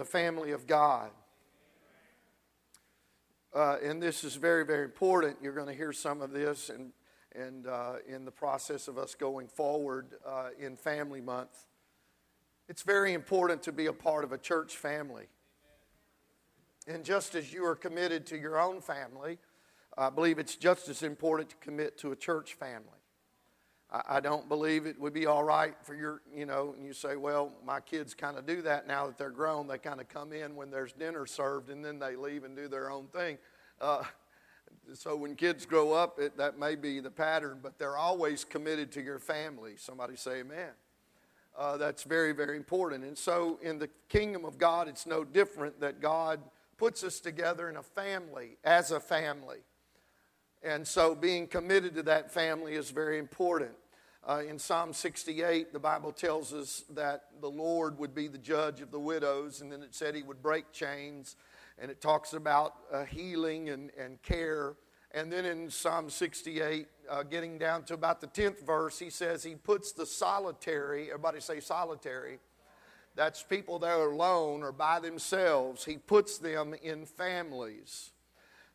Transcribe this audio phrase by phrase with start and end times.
[0.00, 1.10] the family of God.
[3.54, 5.36] Uh, and this is very, very important.
[5.42, 6.92] You're going to hear some of this and,
[7.34, 11.66] and uh, in the process of us going forward uh, in Family Month.
[12.66, 15.26] It's very important to be a part of a church family.
[16.86, 19.36] And just as you are committed to your own family,
[19.98, 22.99] I believe it's just as important to commit to a church family.
[23.92, 27.16] I, don't believe it would be all right for your, you know, and you say,
[27.16, 29.66] well, my kids kind of do that now that they're grown.
[29.66, 32.68] They kind of come in when there's dinner served and then they leave and do
[32.68, 33.38] their own thing.
[33.80, 34.04] Uh,
[34.94, 38.92] so when kids grow up, it, that may be the pattern, but they're always committed
[38.92, 39.72] to your family.
[39.76, 40.70] Somebody say amen.
[41.58, 43.04] Uh, that's very, very important.
[43.04, 46.40] And so in the kingdom of God, it's no different that God
[46.76, 49.58] puts us together in a family, as a family.
[50.62, 53.72] And so being committed to that family is very important.
[54.28, 58.82] Uh, in Psalm 68, the Bible tells us that the Lord would be the judge
[58.82, 61.36] of the widows, and then it said he would break chains,
[61.78, 64.74] and it talks about uh, healing and, and care.
[65.12, 69.42] And then in Psalm 68, uh, getting down to about the 10th verse, he says
[69.42, 72.38] he puts the solitary, everybody say solitary,
[73.16, 78.10] that's people that are alone or by themselves, he puts them in families.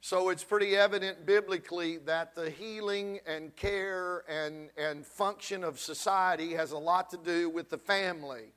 [0.01, 6.53] So it's pretty evident biblically that the healing and care and, and function of society
[6.53, 8.53] has a lot to do with the family.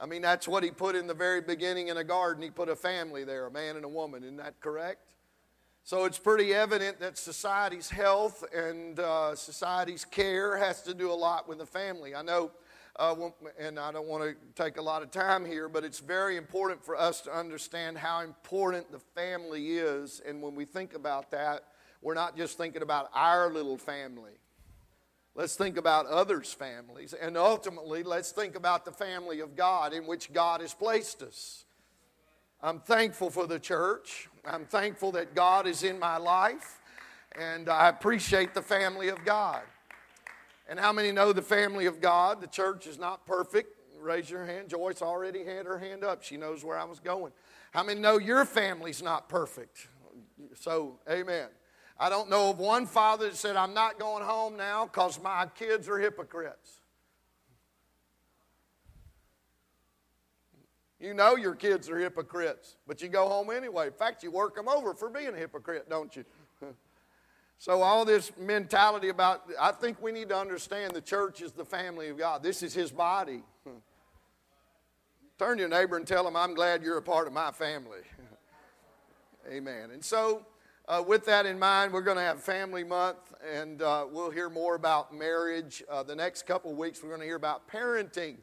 [0.00, 2.42] I mean, that's what he put in the very beginning in a garden.
[2.42, 4.22] He put a family there, a man and a woman.
[4.22, 5.14] Isn't that correct?
[5.82, 11.14] So it's pretty evident that society's health and uh, society's care has to do a
[11.14, 12.14] lot with the family.
[12.14, 12.50] I know
[12.98, 13.14] uh,
[13.58, 16.84] and I don't want to take a lot of time here, but it's very important
[16.84, 20.20] for us to understand how important the family is.
[20.26, 21.64] And when we think about that,
[22.02, 24.32] we're not just thinking about our little family.
[25.34, 27.12] Let's think about others' families.
[27.12, 31.64] And ultimately, let's think about the family of God in which God has placed us.
[32.60, 34.28] I'm thankful for the church.
[34.44, 36.80] I'm thankful that God is in my life.
[37.38, 39.62] And I appreciate the family of God.
[40.68, 42.40] And how many know the family of God?
[42.40, 43.74] The church is not perfect.
[43.98, 44.68] Raise your hand.
[44.68, 46.22] Joyce already had her hand up.
[46.22, 47.32] She knows where I was going.
[47.72, 49.88] How many know your family's not perfect?
[50.54, 51.48] So, amen.
[51.98, 55.46] I don't know of one father that said, I'm not going home now because my
[55.58, 56.80] kids are hypocrites.
[61.00, 63.86] You know your kids are hypocrites, but you go home anyway.
[63.86, 66.24] In fact, you work them over for being a hypocrite, don't you?
[67.60, 71.64] So, all this mentality about, I think we need to understand the church is the
[71.64, 72.40] family of God.
[72.40, 73.42] This is His body.
[75.40, 78.00] Turn to your neighbor and tell him, I'm glad you're a part of my family.
[79.50, 79.90] Amen.
[79.92, 80.46] And so,
[80.86, 84.48] uh, with that in mind, we're going to have Family Month, and uh, we'll hear
[84.48, 85.82] more about marriage.
[85.90, 88.36] Uh, the next couple weeks, we're going to hear about parenting.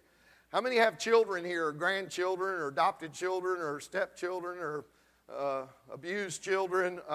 [0.51, 4.85] How many have children here, or grandchildren, or adopted children, or stepchildren, or
[5.33, 6.99] uh, abused children?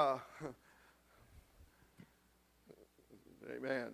[3.62, 3.88] Amen.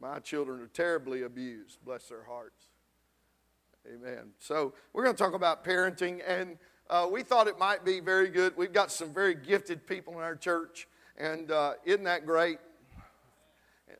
[0.00, 2.66] My children are terribly abused, bless their hearts.
[3.86, 4.30] Amen.
[4.38, 8.28] So, we're going to talk about parenting, and uh, we thought it might be very
[8.28, 8.56] good.
[8.56, 12.58] We've got some very gifted people in our church, and uh, isn't that great?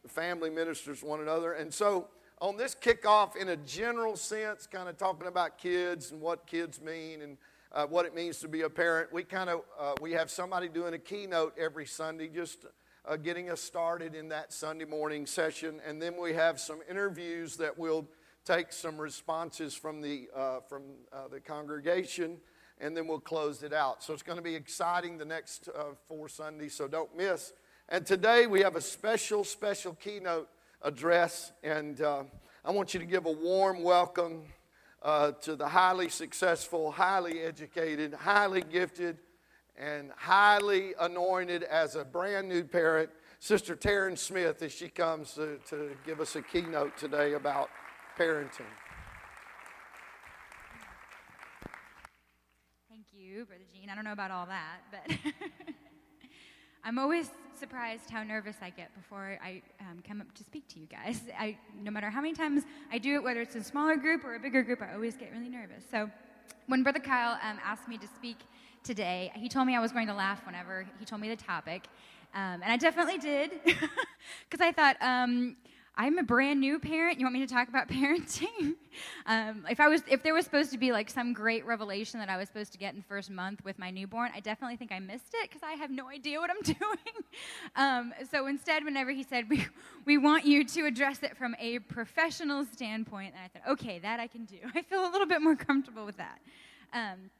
[0.06, 1.54] Family ministers one another.
[1.54, 2.08] And so,
[2.40, 6.80] on this kickoff, in a general sense, kind of talking about kids and what kids
[6.80, 7.36] mean and
[7.72, 10.68] uh, what it means to be a parent, we kind of uh, we have somebody
[10.68, 12.66] doing a keynote every Sunday just
[13.06, 15.80] uh, getting us started in that Sunday morning session.
[15.86, 18.06] And then we have some interviews that we'll
[18.44, 22.38] take some responses from the, uh, from, uh, the congregation,
[22.78, 24.02] and then we'll close it out.
[24.02, 27.52] So it's going to be exciting the next uh, four Sundays, so don't miss.
[27.88, 30.48] And today we have a special, special keynote
[30.82, 32.24] address, and uh,
[32.64, 34.42] I want you to give a warm welcome
[35.02, 39.18] uh, to the highly successful, highly educated, highly gifted,
[39.80, 43.08] and highly anointed as a brand new parent,
[43.38, 47.70] Sister Taryn Smith, as she comes to, to give us a keynote today about
[48.18, 48.60] parenting.
[52.90, 53.88] Thank you, Brother Gene.
[53.88, 55.16] I don't know about all that, but
[56.84, 60.78] I'm always surprised how nervous I get before I um, come up to speak to
[60.78, 61.22] you guys.
[61.38, 64.34] I, no matter how many times I do it, whether it's a smaller group or
[64.34, 65.84] a bigger group, I always get really nervous.
[65.90, 66.10] So
[66.66, 68.36] when Brother Kyle um, asked me to speak
[68.82, 69.32] today.
[69.36, 71.84] He told me I was going to laugh whenever he told me the topic.
[72.34, 75.56] Um, and I definitely did, because I thought, um,
[75.96, 77.18] I'm a brand new parent.
[77.18, 78.74] You want me to talk about parenting?
[79.26, 82.28] um, if I was, if there was supposed to be like some great revelation that
[82.28, 84.92] I was supposed to get in the first month with my newborn, I definitely think
[84.92, 87.24] I missed it because I have no idea what I'm doing.
[87.76, 89.66] Um, so instead, whenever he said we
[90.06, 94.20] we want you to address it from a professional standpoint, and I thought, okay, that
[94.20, 94.58] I can do.
[94.74, 96.38] I feel a little bit more comfortable with that.
[96.92, 97.30] Um,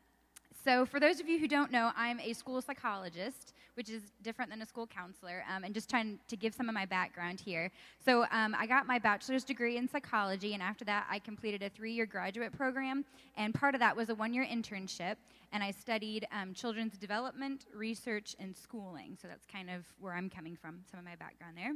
[0.62, 4.50] so, for those of you who don't know, I'm a school psychologist, which is different
[4.50, 7.70] than a school counselor, um, and just trying to give some of my background here.
[8.04, 11.70] So, um, I got my bachelor's degree in psychology, and after that, I completed a
[11.70, 13.04] three year graduate program,
[13.36, 15.16] and part of that was a one year internship,
[15.52, 19.16] and I studied um, children's development, research, and schooling.
[19.20, 21.72] So, that's kind of where I'm coming from, some of my background there.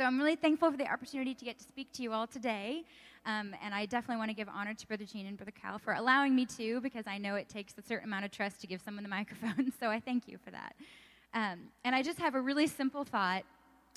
[0.00, 2.84] So I'm really thankful for the opportunity to get to speak to you all today.
[3.26, 5.92] Um, and I definitely want to give honor to Brother Gene and Brother Cal for
[5.92, 8.80] allowing me to, because I know it takes a certain amount of trust to give
[8.80, 9.70] someone the microphone.
[9.78, 10.74] So I thank you for that.
[11.34, 13.42] Um, and I just have a really simple thought,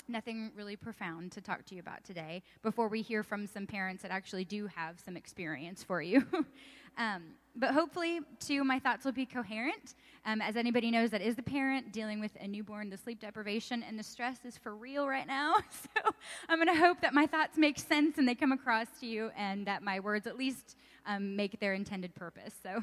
[0.06, 4.02] nothing really profound to talk to you about today, before we hear from some parents
[4.02, 6.22] that actually do have some experience for you.
[6.98, 7.22] um,
[7.56, 9.94] but hopefully, too, my thoughts will be coherent.
[10.26, 13.84] Um, as anybody knows that is the parent dealing with a newborn, the sleep deprivation
[13.86, 15.54] and the stress is for real right now.
[15.70, 16.10] So
[16.48, 19.30] I'm going to hope that my thoughts make sense and they come across to you
[19.36, 22.54] and that my words at least um, make their intended purpose.
[22.62, 22.82] So,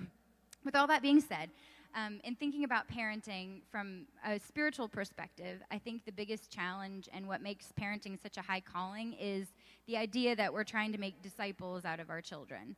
[0.64, 1.50] with all that being said,
[1.96, 7.28] um, in thinking about parenting from a spiritual perspective, I think the biggest challenge and
[7.28, 9.48] what makes parenting such a high calling is
[9.88, 12.76] the idea that we're trying to make disciples out of our children.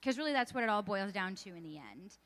[0.00, 2.16] Because really, that's what it all boils down to in the end.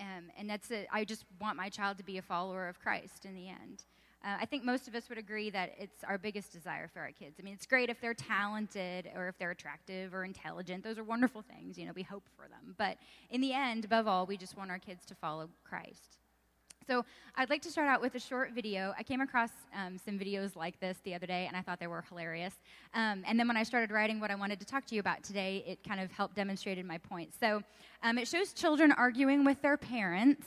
[0.00, 0.86] Um, and that's it.
[0.92, 3.84] I just want my child to be a follower of Christ in the end.
[4.24, 7.12] Uh, I think most of us would agree that it's our biggest desire for our
[7.12, 7.36] kids.
[7.38, 10.82] I mean, it's great if they're talented or if they're attractive or intelligent.
[10.82, 11.78] Those are wonderful things.
[11.78, 12.74] You know, we hope for them.
[12.76, 12.98] But
[13.30, 16.18] in the end, above all, we just want our kids to follow Christ.
[16.88, 17.04] So
[17.36, 18.94] I'd like to start out with a short video.
[18.98, 21.86] I came across um, some videos like this the other day, and I thought they
[21.86, 22.54] were hilarious.
[22.94, 25.22] Um, and then when I started writing what I wanted to talk to you about
[25.22, 27.34] today, it kind of helped demonstrated my point.
[27.38, 27.62] So
[28.02, 30.46] um, it shows children arguing with their parents.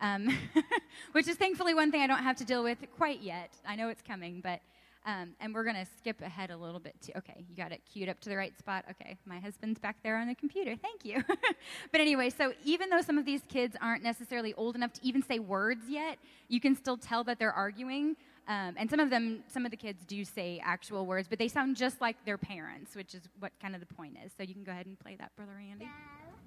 [0.00, 0.36] Um,
[1.12, 3.50] which is thankfully one thing I don't have to deal with quite yet.
[3.64, 4.60] I know it's coming, but
[5.04, 7.12] um, and we're going to skip ahead a little bit too.
[7.16, 8.84] Okay, you got it queued up to the right spot.
[8.90, 10.76] Okay, my husband's back there on the computer.
[10.76, 11.22] Thank you.
[11.92, 15.22] but anyway, so even though some of these kids aren't necessarily old enough to even
[15.22, 16.18] say words yet,
[16.48, 18.16] you can still tell that they're arguing.
[18.48, 21.48] Um, and some of them, some of the kids do say actual words, but they
[21.48, 24.32] sound just like their parents, which is what kind of the point is.
[24.36, 25.88] So you can go ahead and play that, Brother Randy.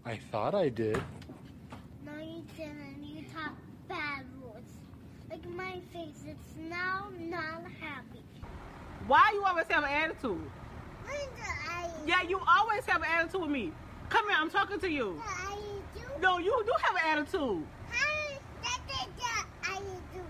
[0.05, 1.01] I thought I did.
[2.05, 3.03] No, you didn't.
[3.03, 3.53] You talk
[3.87, 4.71] bad words.
[5.29, 8.24] Like my face, it's now not happy.
[9.07, 10.51] Why you always have an attitude?
[12.05, 13.71] Yeah, you always have an attitude with me.
[14.09, 15.21] Come here, I'm talking to you.
[16.21, 17.65] No, you do have an attitude.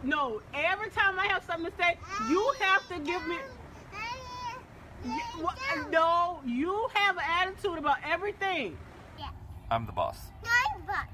[0.03, 1.97] No, every time I have something to say,
[2.29, 3.37] you have to give me.
[3.91, 4.55] I,
[5.03, 8.77] Y- I wha- No, you have an attitude about everything.
[9.17, 9.29] Yeah.
[9.71, 10.17] I'm the boss.
[10.43, 11.07] No, I'm the boss.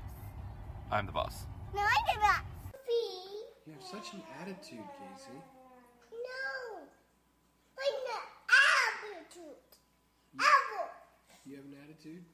[0.91, 1.45] I'm the boss.
[1.73, 2.41] No, I'm the boss.
[2.85, 3.43] See?
[3.67, 5.31] You have such an attitude, Casey.
[7.81, 7.87] No.
[7.87, 8.17] Like the
[9.09, 9.57] attitude.
[10.39, 10.89] Apple.
[11.45, 12.25] You have an attitude?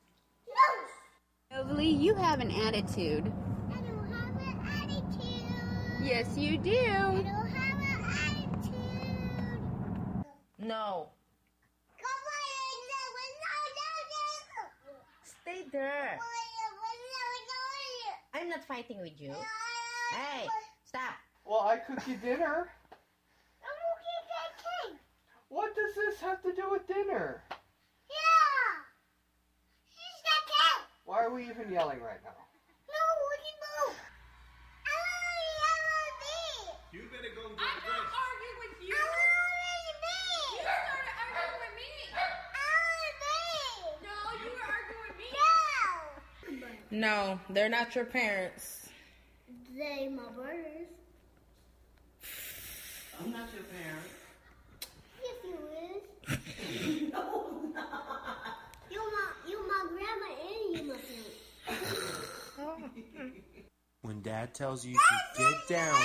[0.48, 1.60] No.
[1.62, 3.32] Overly, you have an attitude.
[3.72, 6.04] I don't have an attitude.
[6.04, 6.70] Yes, you do.
[6.70, 7.24] I do.
[7.24, 8.06] don't have an
[8.50, 9.60] attitude.
[10.60, 11.10] No.
[11.98, 14.28] Come on, no, no, no,
[14.92, 15.00] no.
[15.24, 16.18] Stay there.
[16.20, 19.30] Come on, no, no, I'm not fighting with you.
[19.30, 20.18] no, no.
[20.18, 20.48] Hey,
[20.86, 21.16] stop.
[21.46, 22.70] Well, I cook you dinner.
[23.64, 25.00] I'm looking at cake.
[25.50, 27.42] What does this have to do with dinner?
[28.10, 28.70] Yeah.
[29.90, 30.86] She's the cake.
[31.06, 32.36] Why are we even yelling right now?
[32.88, 33.96] No, what do you move?
[34.86, 34.90] I
[35.60, 36.98] want to be.
[36.98, 38.96] You better go get I'm not arguing with you.
[38.96, 40.20] I want to be.
[40.52, 41.92] You started arguing with me.
[42.12, 43.40] I want to be.
[44.04, 45.30] No, you were arguing with me.
[46.92, 47.40] No, No.
[47.50, 48.90] they're not your parents.
[49.78, 50.92] They my brothers.
[53.20, 54.08] I'm not your parent.
[55.24, 57.12] Yes, you is.
[57.14, 57.24] no,
[57.74, 58.58] not.
[58.90, 62.38] You my, you my grandma and you my parent.
[64.08, 66.02] When dad tells you to get down,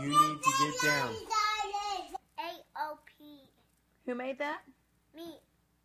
[0.00, 1.14] you need to get down.
[2.36, 3.48] A-O-P.
[4.06, 4.62] Who made that?
[5.14, 5.38] Me.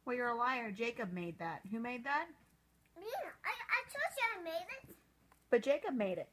[0.03, 0.71] Well, you're a liar.
[0.71, 1.61] Jacob made that.
[1.69, 2.25] Who made that?
[2.97, 3.05] Me.
[3.45, 4.95] I, I told you I made it.
[5.51, 6.29] But Jacob made it.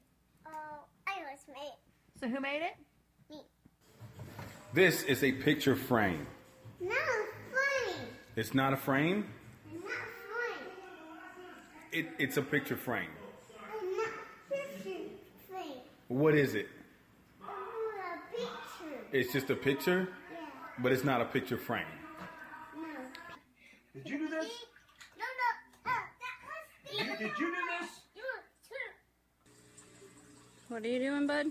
[0.46, 1.76] Oh, I was made
[2.18, 2.76] So who made it?
[3.28, 3.42] Me.
[4.72, 6.26] This is a picture frame.
[6.80, 7.98] No, funny.
[8.36, 9.26] It's not a frame,
[9.70, 10.70] Not funny.
[11.92, 13.10] it, it's a picture frame.
[13.62, 14.08] I'm not
[14.48, 15.10] picture
[15.48, 15.80] thing.
[16.10, 16.68] What is it?
[17.40, 17.46] A
[18.34, 18.98] picture.
[19.12, 20.38] It's just a picture, Yeah.
[20.80, 21.86] but it's not a picture frame.
[22.74, 22.82] No.
[23.94, 24.50] Did you do this?
[25.16, 25.92] No, no.
[25.92, 27.24] Uh, that was the.
[27.28, 27.90] did you do this?
[30.66, 31.46] What are you doing, bud?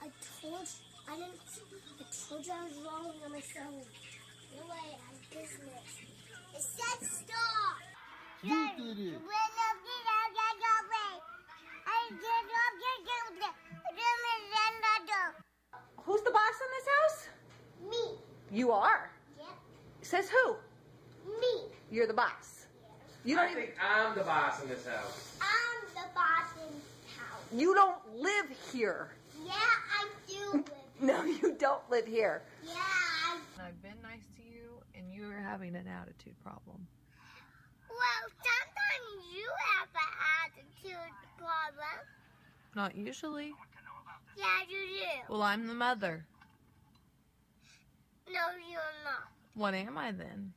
[0.00, 0.08] I
[0.40, 0.68] told
[1.06, 1.40] I didn't.
[2.00, 3.84] I told you I was wrong on my phone.
[4.56, 5.92] No way, I'm business.
[6.56, 7.76] It said stop.
[8.42, 9.20] You did it.
[16.04, 17.28] Who's the boss in this house?
[17.90, 18.18] Me.
[18.52, 19.10] You are?
[19.38, 19.46] Yep.
[20.02, 20.56] Says who?
[21.40, 21.62] Me.
[21.90, 22.66] You're the boss.
[23.24, 23.62] You don't I even...
[23.62, 25.38] think I'm the boss in this house.
[25.40, 27.40] I'm the boss in this house.
[27.52, 29.12] You don't live here.
[29.46, 30.64] Yeah, I do
[31.00, 32.42] No, you don't live here.
[32.62, 32.74] Yeah.
[32.76, 33.38] I...
[33.66, 36.86] I've been nice to you, and you're having an attitude problem.
[37.94, 39.46] Well, sometimes you
[39.78, 40.12] have an
[40.44, 41.98] attitude problem.
[42.74, 43.54] Not usually.
[44.36, 45.32] Yeah, you do.
[45.32, 46.26] Well, I'm the mother.
[48.26, 49.28] No, you're not.
[49.54, 50.52] What am I then?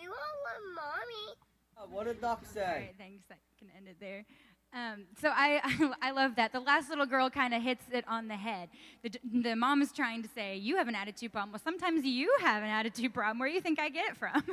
[0.00, 1.36] You are with mommy.
[1.78, 2.60] Uh, What did Doc say?
[2.62, 3.24] right, thanks.
[3.30, 4.24] I can end it there.
[4.72, 5.60] Um, so I,
[6.02, 6.52] I love that.
[6.52, 8.68] The last little girl kind of hits it on the head.
[9.02, 9.10] The,
[9.42, 11.52] the mom is trying to say, You have an attitude problem.
[11.52, 13.38] Well, sometimes you have an attitude problem.
[13.38, 14.42] Where do you think I get it from?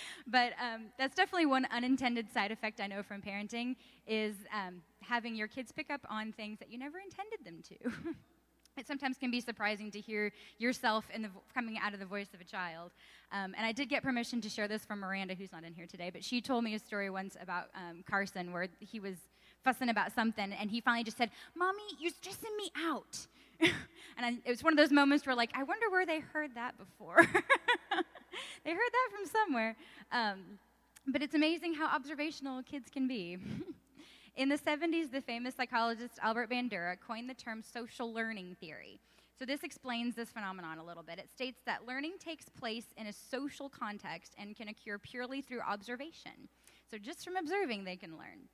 [0.26, 5.34] but um, that's definitely one unintended side effect I know from parenting is um, having
[5.34, 8.12] your kids pick up on things that you never intended them to.
[8.76, 12.28] it sometimes can be surprising to hear yourself in the, coming out of the voice
[12.34, 12.92] of a child.
[13.30, 15.86] Um, and I did get permission to share this from Miranda, who's not in here
[15.86, 19.16] today, but she told me a story once about um, Carson where he was
[19.62, 23.26] fussing about something, and he finally just said, Mommy, you're stressing me out.
[24.16, 26.54] and I, it was one of those moments where, like, I wonder where they heard
[26.54, 27.16] that before.
[28.64, 29.76] they heard that from somewhere.
[30.10, 30.58] Um,
[31.06, 33.38] but it's amazing how observational kids can be.
[34.36, 38.98] In the 70s, the famous psychologist Albert Bandura coined the term social learning theory.
[39.38, 41.18] So, this explains this phenomenon a little bit.
[41.18, 45.60] It states that learning takes place in a social context and can occur purely through
[45.60, 46.48] observation.
[46.90, 48.48] So, just from observing, they can learn.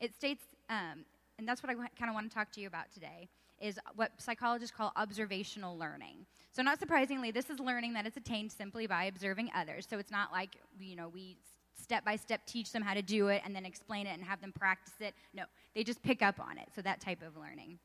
[0.00, 1.04] It states, um,
[1.38, 3.28] and that's what I kind of want to talk to you about today,
[3.60, 6.26] is what psychologists call observational learning.
[6.52, 9.86] So, not surprisingly, this is learning that is attained simply by observing others.
[9.88, 11.38] So, it's not like, you know, we
[11.80, 14.40] step by step teach them how to do it and then explain it and have
[14.40, 15.14] them practice it.
[15.32, 16.68] No, they just pick up on it.
[16.74, 17.78] So, that type of learning.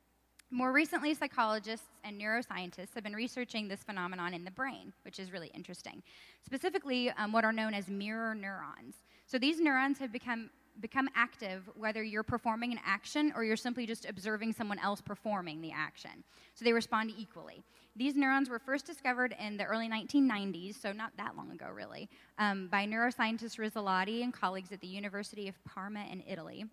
[0.52, 5.32] More recently, psychologists and neuroscientists have been researching this phenomenon in the brain, which is
[5.32, 6.04] really interesting.
[6.46, 8.96] Specifically, um, what are known as mirror neurons.
[9.26, 13.86] So these neurons have become become active whether you're performing an action or you're simply
[13.86, 16.24] just observing someone else performing the action.
[16.56, 17.64] So they respond equally.
[17.96, 22.10] These neurons were first discovered in the early 1990s, so not that long ago, really,
[22.40, 26.66] um, by neuroscientist Rizzolatti and colleagues at the University of Parma in Italy.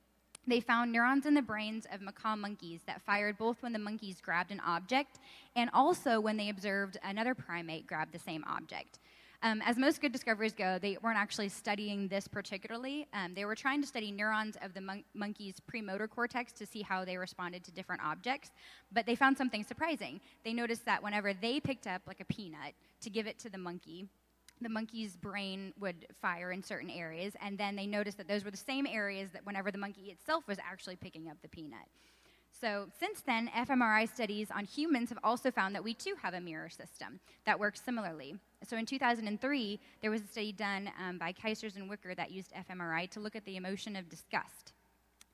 [0.47, 4.23] They found neurons in the brains of macaque monkeys that fired both when the monkeys
[4.23, 5.19] grabbed an object
[5.54, 8.99] and also when they observed another primate grab the same object.
[9.42, 13.06] Um, as most good discoveries go, they weren't actually studying this particularly.
[13.14, 16.82] Um, they were trying to study neurons of the mon- monkey's premotor cortex to see
[16.82, 18.50] how they responded to different objects,
[18.92, 20.20] but they found something surprising.
[20.44, 23.56] They noticed that whenever they picked up like a peanut to give it to the
[23.56, 24.06] monkey,
[24.61, 28.50] the monkey's brain would fire in certain areas, and then they noticed that those were
[28.50, 31.88] the same areas that whenever the monkey itself was actually picking up the peanut.
[32.61, 36.40] So, since then, fMRI studies on humans have also found that we too have a
[36.42, 38.35] mirror system that works similarly.
[38.62, 42.52] So, in 2003, there was a study done um, by Keysers and Wicker that used
[42.52, 44.72] fMRI to look at the emotion of disgust.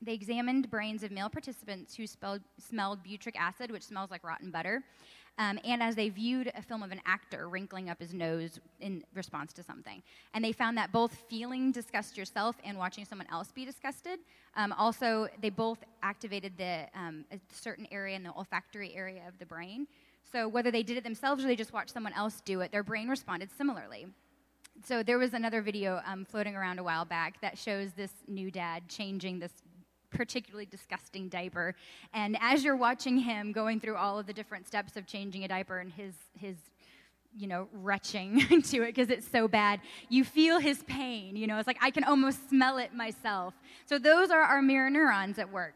[0.01, 4.51] They examined brains of male participants who spelled, smelled butyric acid, which smells like rotten
[4.51, 4.83] butter,
[5.39, 9.03] um, and as they viewed a film of an actor wrinkling up his nose in
[9.13, 10.01] response to something.
[10.33, 14.19] And they found that both feeling disgust yourself and watching someone else be disgusted,
[14.57, 19.37] um, also, they both activated the, um, a certain area in the olfactory area of
[19.37, 19.87] the brain.
[20.37, 22.83] So, whether they did it themselves or they just watched someone else do it, their
[22.83, 24.05] brain responded similarly.
[24.85, 28.51] So, there was another video um, floating around a while back that shows this new
[28.51, 29.51] dad changing this
[30.11, 31.73] particularly disgusting diaper.
[32.13, 35.47] And as you're watching him going through all of the different steps of changing a
[35.47, 36.55] diaper and his, his
[37.35, 41.35] you know, retching to it because it's so bad, you feel his pain.
[41.35, 43.55] You know, it's like I can almost smell it myself.
[43.87, 45.73] So those are our mirror neurons at work.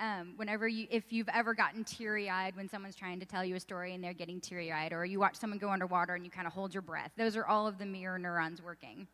[0.00, 3.54] Um, whenever you, if you've ever gotten teary eyed when someone's trying to tell you
[3.54, 6.30] a story and they're getting teary eyed, or you watch someone go underwater and you
[6.30, 9.06] kind of hold your breath, those are all of the mirror neurons working.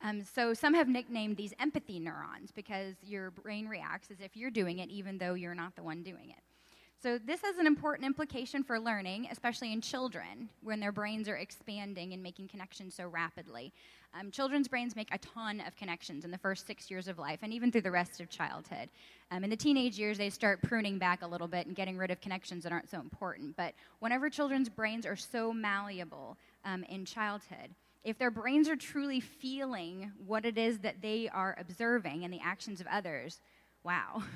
[0.00, 4.50] Um, so some have nicknamed these empathy neurons because your brain reacts as if you're
[4.50, 6.42] doing it, even though you're not the one doing it.
[7.02, 11.36] So this has an important implication for learning, especially in children, when their brains are
[11.36, 13.74] expanding and making connections so rapidly.
[14.18, 17.40] Um, children's brains make a ton of connections in the first six years of life,
[17.42, 18.88] and even through the rest of childhood.
[19.30, 22.10] Um, in the teenage years, they start pruning back a little bit and getting rid
[22.10, 23.54] of connections that aren't so important.
[23.56, 27.74] But whenever children's brains are so malleable um, in childhood,
[28.04, 32.40] if their brains are truly feeling what it is that they are observing and the
[32.42, 33.40] actions of others,
[33.82, 34.22] wow.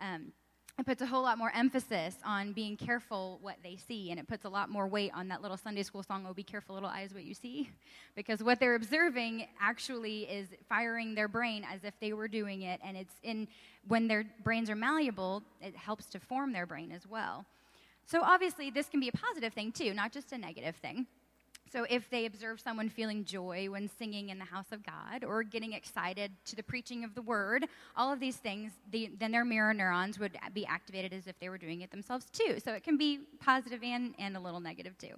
[0.00, 0.32] Um,
[0.78, 4.26] it puts a whole lot more emphasis on being careful what they see, and it
[4.26, 6.88] puts a lot more weight on that little Sunday school song, Oh, be careful, little
[6.88, 7.68] eyes, what you see.
[8.14, 12.78] Because what they're observing actually is firing their brain as if they were doing it,
[12.84, 13.48] and it's in
[13.88, 17.46] when their brains are malleable, it helps to form their brain as well.
[18.06, 21.06] so obviously, this can be a positive thing too, not just a negative thing.
[21.72, 25.42] So if they observe someone feeling joy when singing in the house of God or
[25.42, 29.44] getting excited to the preaching of the word, all of these things, the, then their
[29.44, 32.58] mirror neurons would be activated as if they were doing it themselves too.
[32.62, 35.14] So it can be positive and, and a little negative too.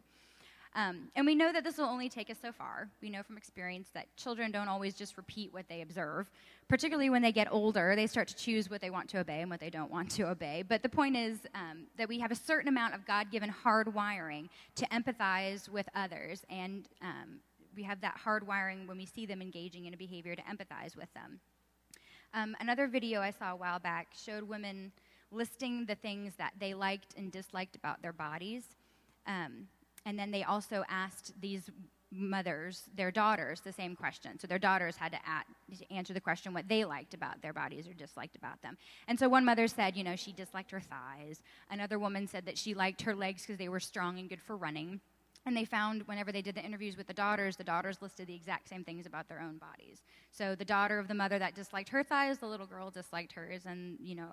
[0.77, 2.89] Um, and we know that this will only take us so far.
[3.03, 6.31] We know from experience that children don't always just repeat what they observe.
[6.69, 9.51] Particularly when they get older, they start to choose what they want to obey and
[9.51, 10.65] what they don't want to obey.
[10.67, 13.93] But the point is um, that we have a certain amount of God given hard
[13.95, 16.43] wiring to empathize with others.
[16.49, 17.41] And um,
[17.77, 20.97] we have that hard wiring when we see them engaging in a behavior to empathize
[20.97, 21.41] with them.
[22.33, 24.93] Um, another video I saw a while back showed women
[25.31, 28.65] listing the things that they liked and disliked about their bodies.
[29.27, 29.69] Um,
[30.07, 31.71] and then they also asked these
[32.15, 34.39] mothers, their daughters, the same question.
[34.39, 35.47] So their daughters had to, at,
[35.91, 38.77] answer the question what they liked about their bodies or disliked about them.
[39.09, 41.43] And so one mother said, you know, she disliked her thighs.
[41.71, 44.57] Another woman said that she liked her legs because they were strong and good for
[44.57, 45.01] running.
[45.47, 48.35] And they found whenever they did the interviews with the daughters, the daughters listed the
[48.35, 50.03] exact same things about their own bodies.
[50.31, 53.67] So the daughter of the mother that disliked her thighs, the little girl disliked hers,
[53.67, 54.29] and you know,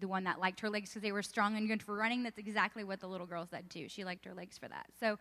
[0.00, 2.36] the one that liked her legs because they were strong and good for running, that's
[2.36, 3.88] exactly what the little girl said too.
[3.88, 4.86] She liked her legs for that.
[5.00, 5.18] So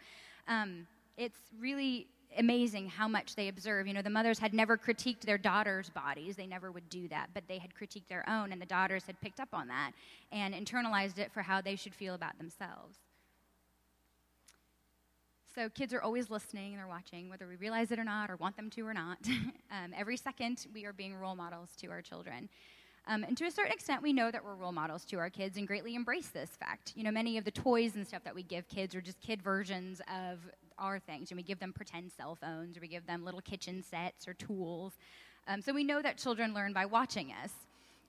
[0.50, 0.86] um,
[1.20, 2.08] it's really
[2.38, 3.88] amazing how much they observe.
[3.88, 6.36] You know, the mothers had never critiqued their daughters' bodies.
[6.36, 9.20] They never would do that, but they had critiqued their own, and the daughters had
[9.20, 9.92] picked up on that
[10.32, 13.00] and internalized it for how they should feel about themselves.
[15.54, 18.56] So kids are always listening they're watching, whether we realize it or not, or want
[18.56, 19.18] them to or not.
[19.72, 22.48] um, every second, we are being role models to our children.
[23.08, 25.58] Um, and to a certain extent, we know that we're role models to our kids
[25.58, 26.94] and greatly embrace this fact.
[26.96, 29.42] You know, many of the toys and stuff that we give kids are just kid
[29.42, 30.38] versions of
[30.80, 31.32] our things.
[31.32, 34.34] And we give them pretend cell phones, or we give them little kitchen sets or
[34.34, 34.94] tools.
[35.48, 37.52] Um, so we know that children learn by watching us.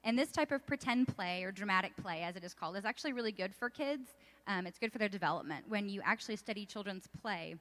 [0.04, 3.12] And this type of pretend play, or dramatic play as it is called, is actually
[3.12, 4.08] really good for kids.
[4.46, 5.66] Um, it's good for their development.
[5.68, 7.56] When you actually study children's play,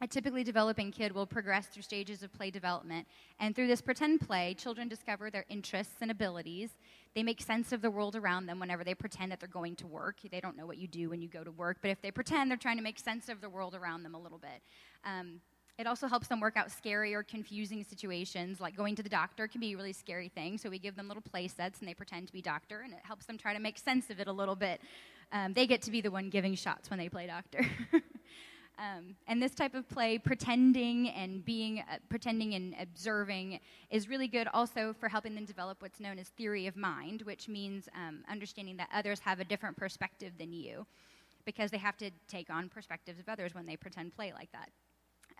[0.00, 3.06] a typically developing kid will progress through stages of play development.
[3.40, 6.70] And through this pretend play, children discover their interests and abilities.
[7.14, 9.86] They make sense of the world around them whenever they pretend that they're going to
[9.86, 10.18] work.
[10.30, 12.50] They don't know what you do when you go to work, but if they pretend,
[12.50, 14.62] they're trying to make sense of the world around them a little bit.
[15.04, 15.40] Um,
[15.78, 19.46] it also helps them work out scary or confusing situations, like going to the doctor
[19.46, 20.58] can be a really scary thing.
[20.58, 23.00] So we give them little play sets and they pretend to be doctor, and it
[23.02, 24.80] helps them try to make sense of it a little bit.
[25.30, 27.64] Um, they get to be the one giving shots when they play doctor.
[28.78, 33.58] um, and this type of play, pretending and being, uh, pretending and observing,
[33.90, 37.48] is really good also for helping them develop what's known as theory of mind, which
[37.48, 40.86] means um, understanding that others have a different perspective than you,
[41.44, 44.70] because they have to take on perspectives of others when they pretend play like that.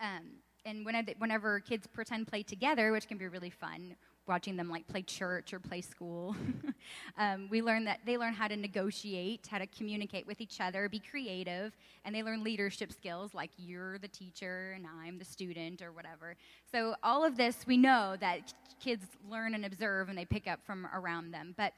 [0.01, 3.95] Um, and whenever, whenever kids pretend play together, which can be really fun,
[4.27, 6.35] watching them like play church or play school,
[7.17, 10.87] um, we learn that they learn how to negotiate, how to communicate with each other,
[10.89, 15.81] be creative, and they learn leadership skills like you're the teacher and I'm the student
[15.81, 16.35] or whatever.
[16.71, 20.59] So all of this we know that kids learn and observe and they pick up
[20.65, 21.53] from around them.
[21.57, 21.73] But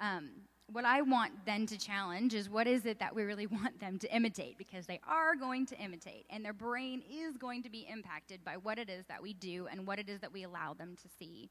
[0.00, 0.30] um,
[0.70, 3.98] what I want then to challenge is what is it that we really want them
[3.98, 7.86] to imitate because they are going to imitate and their brain is going to be
[7.90, 10.74] impacted by what it is that we do and what it is that we allow
[10.74, 11.50] them to see.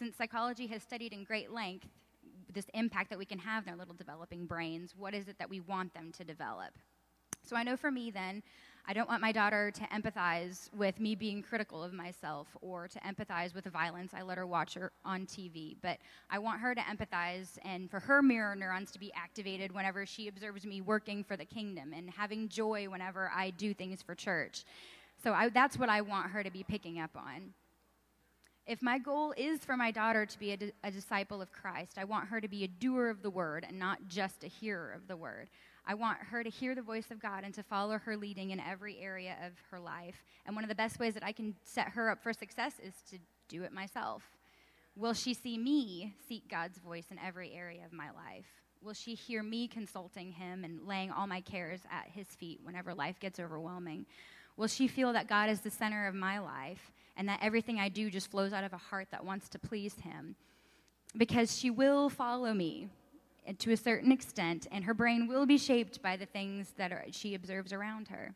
[0.00, 1.86] Since psychology has studied in great length
[2.54, 5.50] this impact that we can have in their little developing brains, what is it that
[5.50, 6.70] we want them to develop?
[7.42, 8.42] So I know for me then,
[8.88, 12.98] I don't want my daughter to empathize with me being critical of myself or to
[13.00, 15.76] empathize with the violence I let her watch her on TV.
[15.82, 15.98] But
[16.30, 20.28] I want her to empathize and for her mirror neurons to be activated whenever she
[20.28, 24.64] observes me working for the kingdom and having joy whenever I do things for church.
[25.22, 27.52] So I, that's what I want her to be picking up on.
[28.70, 31.98] If my goal is for my daughter to be a, di- a disciple of Christ,
[31.98, 34.92] I want her to be a doer of the word and not just a hearer
[34.92, 35.48] of the word.
[35.84, 38.60] I want her to hear the voice of God and to follow her leading in
[38.60, 40.22] every area of her life.
[40.46, 42.94] And one of the best ways that I can set her up for success is
[43.10, 44.22] to do it myself.
[44.94, 48.46] Will she see me seek God's voice in every area of my life?
[48.84, 52.94] Will she hear me consulting him and laying all my cares at his feet whenever
[52.94, 54.06] life gets overwhelming?
[54.56, 57.88] Will she feel that God is the center of my life and that everything I
[57.88, 60.36] do just flows out of a heart that wants to please him?
[61.16, 62.88] Because she will follow me
[63.46, 66.92] eh, to a certain extent, and her brain will be shaped by the things that
[66.92, 68.34] are, she observes around her.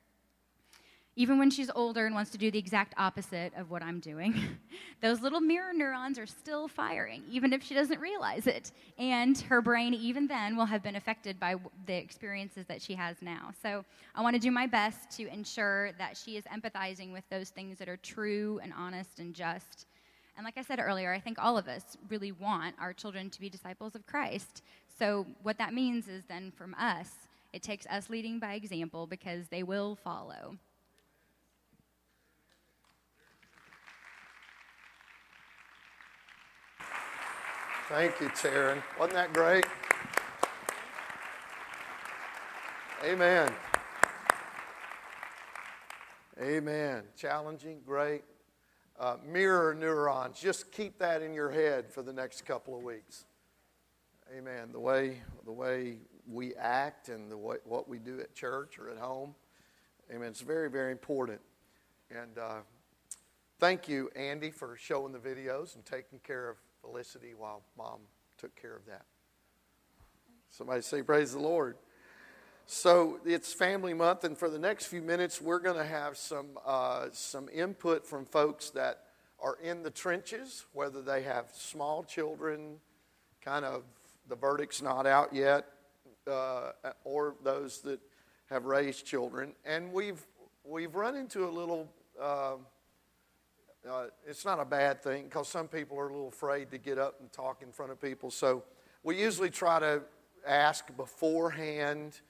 [1.17, 4.35] Even when she's older and wants to do the exact opposite of what I'm doing,
[5.01, 8.73] those little mirror neurons are still firing, even if she doesn't realize it.
[8.99, 11.55] And her brain, even then, will have been affected by
[11.87, 13.53] the experiences that she has now.
[13.63, 17.51] So I want to do my best to ensure that she is empathizing with those
[17.51, 19.87] things that are true and honest and just.
[20.37, 23.41] And like I said earlier, I think all of us really want our children to
[23.41, 24.63] be disciples of Christ.
[24.99, 27.11] So, what that means is then from us
[27.53, 30.57] it takes us leading by example because they will follow.
[37.91, 38.83] Thank you, Taryn.
[38.99, 39.67] Wasn't that great?
[43.05, 43.53] Amen.
[46.41, 47.03] Amen.
[47.15, 48.23] Challenging, great.
[48.99, 50.41] Uh, mirror neurons.
[50.41, 53.27] Just keep that in your head for the next couple of weeks.
[54.35, 54.71] Amen.
[54.73, 58.89] The way, the way we act and the way, what we do at church or
[58.89, 59.35] at home.
[60.11, 60.29] Amen.
[60.29, 61.41] It's very, very important.
[62.11, 62.61] And uh,
[63.61, 68.01] thank you, Andy, for showing the videos and taking care of Felicity while mom
[68.37, 69.05] took care of that.
[70.51, 71.77] Somebody say, Praise the Lord.
[72.67, 76.59] So it's Family Month, and for the next few minutes, we're going to have some,
[76.65, 79.01] uh, some input from folks that
[79.41, 82.77] are in the trenches, whether they have small children,
[83.43, 83.83] kind of
[84.29, 85.67] the verdict's not out yet,
[86.31, 86.73] uh,
[87.05, 88.01] or those that
[88.51, 89.53] have raised children.
[89.65, 90.25] And we've,
[90.65, 91.89] we've run into a little.
[92.21, 92.57] Uh,
[93.91, 96.99] uh, it's not a bad thing because some people are a little afraid to get
[96.99, 98.31] up and talk in front of people.
[98.31, 98.63] So
[99.03, 100.03] we usually try to
[100.47, 102.21] ask beforehand,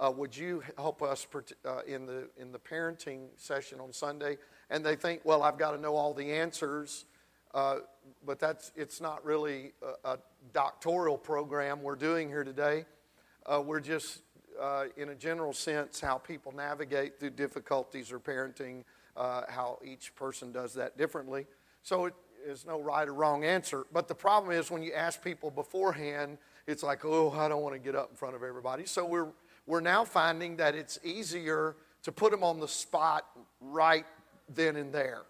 [0.00, 1.26] uh, would you help us
[1.64, 4.38] uh, in, the, in the parenting session on Sunday?
[4.70, 7.04] And they think, well, I've got to know all the answers.
[7.54, 7.78] Uh,
[8.24, 9.72] but that's, it's not really
[10.04, 10.18] a, a,
[10.54, 12.84] doctoral program we're doing here today.
[13.44, 14.22] Uh, we're just,
[14.60, 18.82] uh, in a general sense, how people navigate through difficulties or parenting
[19.16, 21.46] uh, how each person does that differently.
[21.82, 22.14] So it
[22.46, 23.84] is no right or wrong answer.
[23.92, 27.74] But the problem is when you ask people beforehand, it's like, oh, I don't want
[27.74, 28.86] to get up in front of everybody.
[28.86, 29.28] So we're,
[29.66, 33.26] we're now finding that it's easier to put them on the spot
[33.60, 34.06] right
[34.48, 35.22] then and there.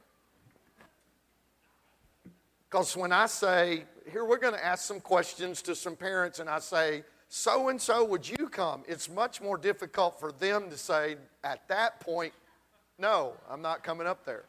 [2.71, 6.49] Because when I say, here, we're going to ask some questions to some parents, and
[6.49, 8.83] I say, so and so, would you come?
[8.87, 12.33] It's much more difficult for them to say at that point,
[12.99, 14.45] no, I'm not coming up there.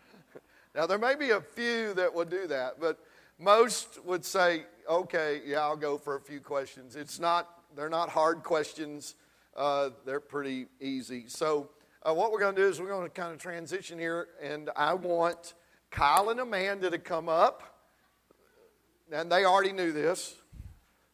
[0.74, 2.98] now, there may be a few that would do that, but
[3.38, 6.96] most would say, okay, yeah, I'll go for a few questions.
[6.96, 9.14] It's not, they're not hard questions,
[9.56, 11.24] uh, they're pretty easy.
[11.28, 11.70] So,
[12.02, 14.70] uh, what we're going to do is we're going to kind of transition here, and
[14.76, 15.54] I want
[15.90, 17.74] Kyle and Amanda to come up.
[19.10, 20.34] And they already knew this.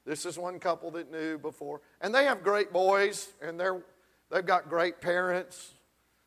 [0.05, 1.81] This is one couple that knew before.
[2.00, 3.83] And they have great boys, and they're,
[4.31, 5.72] they've got great parents.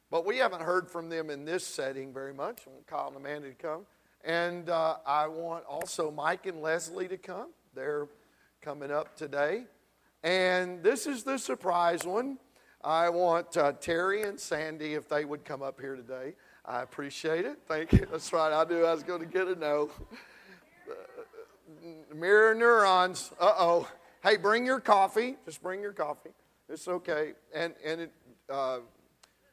[0.10, 2.62] But we haven't heard from them in this setting very much.
[2.66, 3.86] I want Kyle and Amanda to come.
[4.24, 7.50] And uh, I want also Mike and Leslie to come.
[7.76, 8.08] They're
[8.62, 9.66] coming up today.
[10.24, 12.38] And this is the surprise one.
[12.84, 16.34] I want uh, Terry and Sandy, if they would come up here today.
[16.66, 17.60] I appreciate it.
[17.68, 18.08] Thank you.
[18.12, 18.54] That's right.
[18.54, 19.90] I knew I was going to get a no.
[20.90, 23.32] Uh, mirror neurons.
[23.40, 23.88] Uh oh.
[24.24, 25.36] Hey, bring your coffee.
[25.46, 26.32] Just bring your coffee.
[26.70, 27.34] It's okay.
[27.54, 28.12] And and it,
[28.50, 28.80] uh,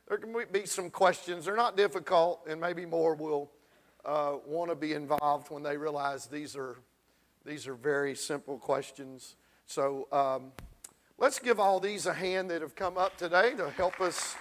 [0.08, 1.46] there can be some questions.
[1.46, 3.50] They're not difficult, and maybe more will
[4.04, 6.76] uh, want to be involved when they realize these are
[7.44, 9.36] these are very simple questions.
[9.66, 10.52] So um,
[11.18, 14.34] let's give all these a hand that have come up today to help us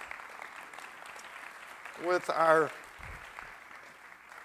[2.06, 2.72] with our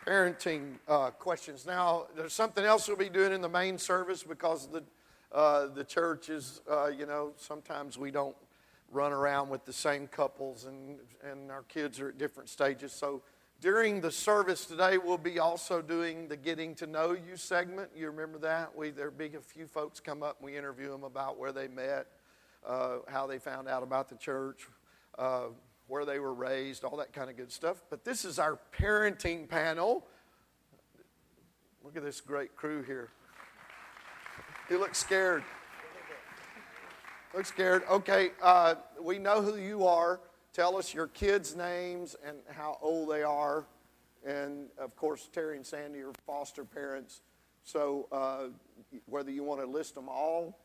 [0.07, 1.67] parenting uh, questions.
[1.67, 4.83] Now, there's something else we'll be doing in the main service because the
[5.31, 8.37] uh, the church is, uh, you know, sometimes we don't
[8.91, 12.93] run around with the same couples and, and our kids are at different stages.
[12.93, 13.23] So
[13.61, 17.91] during the service today, we'll be also doing the getting to know you segment.
[17.97, 18.77] You remember that?
[18.77, 21.69] We, there'll be a few folks come up and we interview them about where they
[21.69, 22.07] met,
[22.67, 24.67] uh, how they found out about the church,
[25.19, 25.47] uh,
[25.89, 27.83] where they were raised, all that kind of good stuff.
[27.91, 30.07] But this is our parenting panel.
[31.83, 33.09] Look at this great crew here.
[34.71, 35.43] You look scared.
[37.35, 37.83] Look scared.
[37.91, 40.21] Okay, uh, we know who you are.
[40.53, 43.67] Tell us your kids' names and how old they are.
[44.27, 47.21] And of course, Terry and Sandy are foster parents.
[47.65, 48.49] So uh,
[49.07, 50.59] whether you want to list them all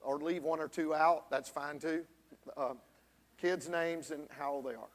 [0.00, 2.04] or leave one or two out, that's fine too.
[2.56, 2.74] Uh,
[3.40, 4.90] kids' names and how old they are.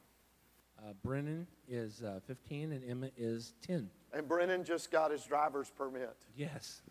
[0.79, 3.89] Uh, Brennan is uh, 15 and Emma is 10.
[4.13, 6.15] And Brennan just got his driver's permit.
[6.35, 6.81] Yes.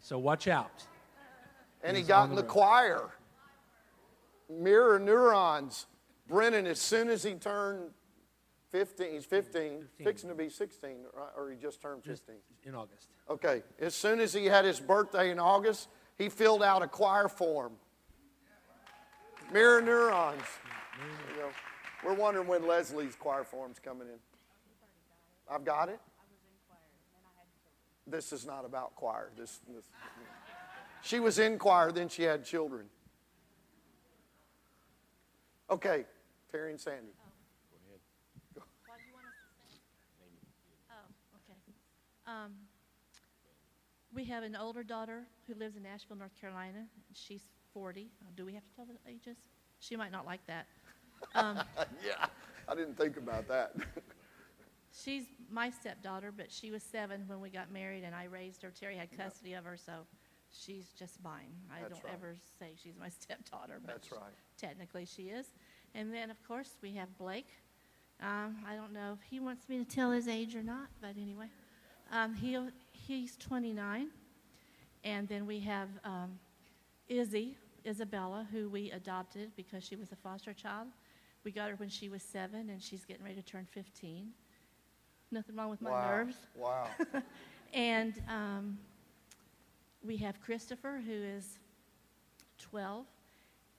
[0.00, 0.84] So watch out.
[1.82, 3.10] And he got in the, the choir.
[4.48, 5.86] Mirror neurons.
[6.28, 7.90] Brennan, as soon as he turned
[8.70, 10.04] 15, he's 15, 15.
[10.04, 11.28] fixing to be 16, right?
[11.36, 12.14] or he just turned 15?
[12.14, 13.08] Just in August.
[13.30, 13.62] Okay.
[13.80, 17.72] As soon as he had his birthday in August, he filled out a choir form.
[19.52, 20.42] Mirror neurons.
[21.34, 21.48] You know,
[22.04, 24.18] we're wondering when Leslie's choir form's coming in.
[25.48, 26.00] I've got it.
[28.06, 29.30] This is not about choir.
[29.36, 29.84] This, this
[31.02, 32.86] she was in choir, then she had children.
[35.68, 36.04] Okay,
[36.50, 37.08] Terry and Sandy.
[37.20, 37.30] Oh,
[37.70, 38.66] go ahead.
[40.90, 40.94] Oh,
[41.36, 41.58] okay.
[42.26, 42.52] Um,
[44.14, 46.86] we have an older daughter who lives in Nashville, North Carolina.
[47.14, 47.42] She's
[47.74, 48.08] 40.
[48.20, 49.36] Uh, Do we have to tell the ages?
[49.80, 50.66] She might not like that.
[51.34, 51.60] Um,
[52.06, 52.26] yeah,
[52.68, 53.74] I didn't think about that.
[55.04, 58.70] she's my stepdaughter, but she was seven when we got married, and I raised her.
[58.70, 59.92] Terry had custody of her, so
[60.64, 61.52] she's just mine.
[61.70, 62.14] I That's don't right.
[62.14, 64.20] ever say she's my stepdaughter, but That's right.
[64.58, 65.46] technically she is.
[65.94, 67.48] And then, of course, we have Blake.
[68.20, 71.10] Um, I don't know if he wants me to tell his age or not, but
[71.20, 71.46] anyway,
[72.12, 72.58] um, he
[72.92, 74.08] he's 29.
[75.04, 76.38] And then we have um,
[77.08, 80.88] Izzy, Isabella, who we adopted because she was a foster child.
[81.44, 84.28] We got her when she was seven, and she's getting ready to turn 15.
[85.30, 86.10] Nothing wrong with my wow.
[86.10, 86.36] nerves.
[86.56, 86.88] Wow.
[87.72, 88.78] And um,
[90.06, 91.58] we have Christopher, who is
[92.58, 93.04] 12,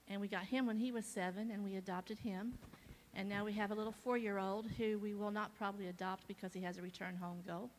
[0.10, 2.54] and we got him when he was seven, and we adopted him.
[3.16, 6.62] And now we have a little four-year-old who we will not probably adopt because he
[6.62, 7.70] has a return home goal.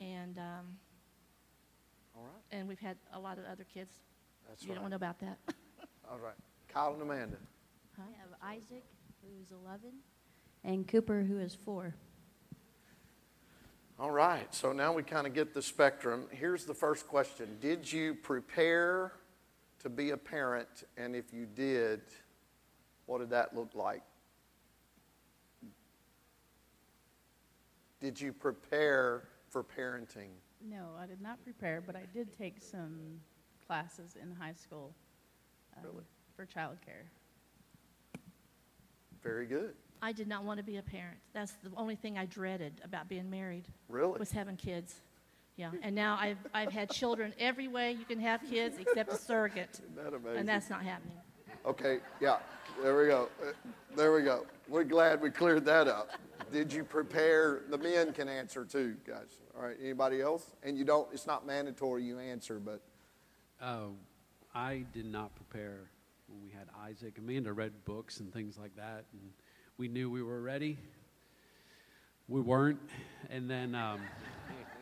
[0.00, 0.76] And um,
[2.16, 2.58] All right.
[2.58, 3.94] and we've had a lot of other kids.
[4.48, 4.74] That's you right.
[4.74, 5.38] don't want to know about that.
[6.10, 6.34] All right.
[6.68, 7.36] Kyle and Amanda.
[7.98, 8.84] I have Isaac,
[9.22, 9.90] who's 11,
[10.64, 11.94] and Cooper, who is 4.
[14.00, 16.24] All right, so now we kind of get the spectrum.
[16.30, 19.12] Here's the first question Did you prepare
[19.80, 20.84] to be a parent?
[20.96, 22.00] And if you did,
[23.04, 24.00] what did that look like?
[28.00, 30.30] Did you prepare for parenting?
[30.66, 33.20] No, I did not prepare, but I did take some
[33.66, 34.94] classes in high school
[35.76, 36.04] um, Really?
[36.34, 37.04] for childcare.
[39.22, 39.74] Very good.
[40.02, 41.18] I did not want to be a parent.
[41.32, 43.64] That's the only thing I dreaded about being married.
[43.88, 44.18] Really?
[44.18, 44.94] Was having kids.
[45.56, 49.16] Yeah, and now I've, I've had children every way you can have kids except a
[49.16, 49.68] surrogate.
[49.74, 50.38] Isn't that amazing?
[50.38, 51.12] And that's not happening.
[51.66, 52.38] Okay, yeah,
[52.82, 53.28] there we go.
[53.42, 53.52] Uh,
[53.94, 54.46] There we go.
[54.68, 56.08] We're glad we cleared that up.
[56.50, 57.62] Did you prepare?
[57.68, 59.38] The men can answer too, guys.
[59.54, 60.46] All right, anybody else?
[60.62, 62.80] And you don't, it's not mandatory you answer, but
[63.60, 63.88] Uh,
[64.54, 65.90] I did not prepare
[66.28, 67.18] when we had Isaac.
[67.18, 69.32] Amanda read books and things like that, and
[69.80, 70.76] we knew we were ready.
[72.28, 72.78] We weren't,
[73.30, 74.02] and then um,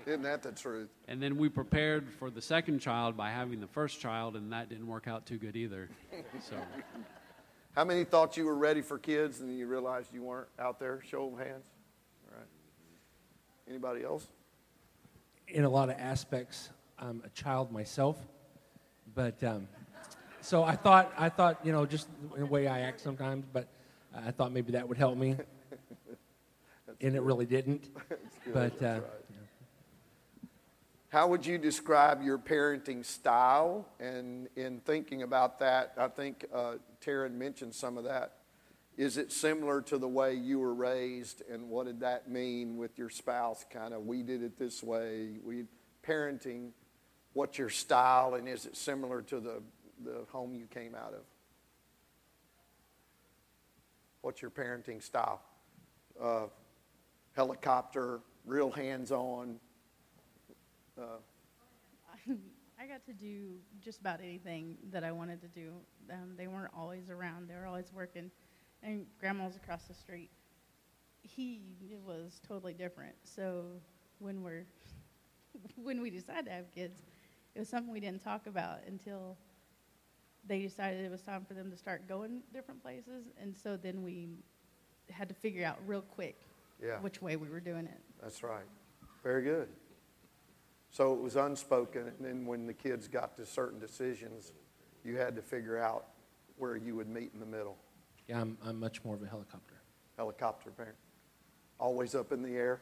[0.07, 0.89] isn't that the truth?
[1.07, 4.69] and then we prepared for the second child by having the first child, and that
[4.69, 5.89] didn't work out too good either.
[6.41, 6.57] So
[7.77, 10.81] How many thought you were ready for kids and then you realized you weren't out
[10.81, 11.01] there?
[11.09, 11.67] Show of hands.
[12.29, 12.49] All right.
[13.69, 14.27] Anybody else?
[15.47, 18.19] in a lot of aspects, I'm a child myself,
[19.15, 19.69] but um,
[20.41, 23.69] so I thought I thought you know just the way I act sometimes, but
[24.27, 25.37] I thought maybe that would help me,
[27.01, 27.89] and it really didn't.
[28.53, 29.03] But uh, right.
[31.11, 33.89] How would you describe your parenting style?
[33.99, 38.35] And in thinking about that, I think uh, Taryn mentioned some of that.
[38.99, 42.99] Is it similar to the way you were raised, and what did that mean with
[42.99, 43.65] your spouse?
[43.71, 45.39] Kind of, we did it this way.
[45.43, 45.65] We
[46.07, 46.73] parenting.
[47.33, 49.63] What's your style, and is it similar to the
[50.05, 51.21] the home you came out of?
[54.23, 55.41] What's your parenting style?
[56.21, 56.47] Uh,
[57.35, 59.61] helicopter, real hands-on.
[60.99, 61.03] Uh,
[62.81, 65.73] I got to do just about anything that I wanted to do.
[66.11, 68.31] Um, they weren't always around; they were always working.
[68.83, 70.31] And Grandma was across the street.
[71.23, 71.63] He
[72.05, 73.15] was totally different.
[73.25, 73.65] So
[74.19, 74.67] when we're
[75.77, 77.03] when we decided to have kids,
[77.55, 79.37] it was something we didn't talk about until
[80.47, 83.27] they decided it was time for them to start going different places.
[83.41, 84.29] And so then we
[85.11, 86.41] had to figure out real quick
[86.83, 87.01] Yeah.
[87.01, 88.01] which way we were doing it.
[88.23, 88.65] That's right.
[89.23, 89.69] Very good.
[90.91, 94.53] So it was unspoken, and then when the kids got to certain decisions,
[95.05, 96.07] you had to figure out
[96.57, 97.77] where you would meet in the middle.
[98.27, 99.75] yeah, I'm, I'm much more of a helicopter.
[100.17, 100.97] Helicopter parent.
[101.79, 102.81] Always up in the air.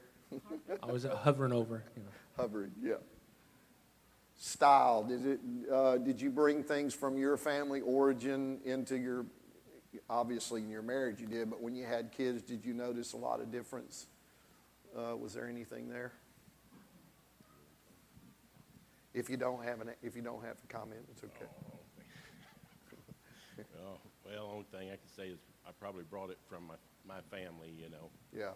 [0.82, 1.84] I was hovering over.
[1.96, 2.08] You know.
[2.36, 2.94] Hovering, yeah.
[4.38, 5.02] Style.
[5.02, 5.40] Did it?
[5.72, 9.26] Uh, did you bring things from your family origin into your?
[10.10, 11.48] Obviously, in your marriage, you did.
[11.48, 14.06] But when you had kids, did you notice a lot of difference?
[14.96, 16.12] Uh, was there anything there?
[19.14, 21.50] If you don't have an, if you don't have a comment, it's okay.
[23.58, 26.74] Oh, well, the only thing I can say is I probably brought it from my,
[27.08, 28.10] my family, you know.
[28.36, 28.52] Yeah.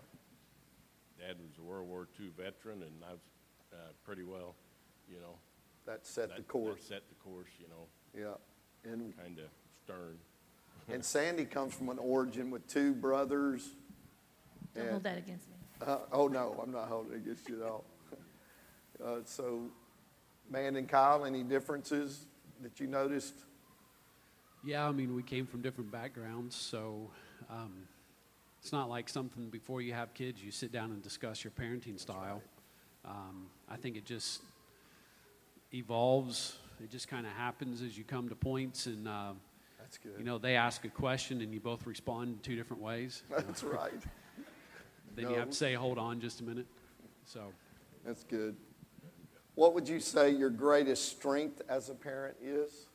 [1.18, 3.20] Dad was a World War II veteran, and I was
[3.72, 4.54] uh, pretty well,
[5.08, 5.36] you know.
[5.86, 6.80] That set the course.
[6.82, 7.86] That set the course, you know.
[8.16, 8.90] Yeah.
[8.92, 9.46] And Kind of
[9.84, 10.18] stern.
[10.92, 13.70] and Sandy comes from an origin with two brothers.
[14.74, 15.54] Don't and- hold that against me.
[15.82, 17.84] Uh, oh no, I'm not holding it against you at all.
[19.02, 19.62] Uh, so,
[20.50, 22.26] Man and Kyle, any differences
[22.60, 23.32] that you noticed?
[24.62, 27.10] Yeah, I mean, we came from different backgrounds, so
[27.48, 27.88] um,
[28.60, 31.98] it's not like something before you have kids, you sit down and discuss your parenting
[31.98, 32.42] style.
[33.06, 34.42] Um, I think it just
[35.72, 36.56] evolves.
[36.82, 39.32] It just kind of happens as you come to points, and uh,
[39.78, 40.12] That's good.
[40.18, 43.22] you know they ask a question, and you both respond in two different ways.
[43.30, 43.92] That's right.
[45.16, 46.66] then you have to say, "Hold on, just a minute."
[47.24, 47.52] So.
[48.04, 48.56] That's good.
[49.54, 52.86] What would you say your greatest strength as a parent is?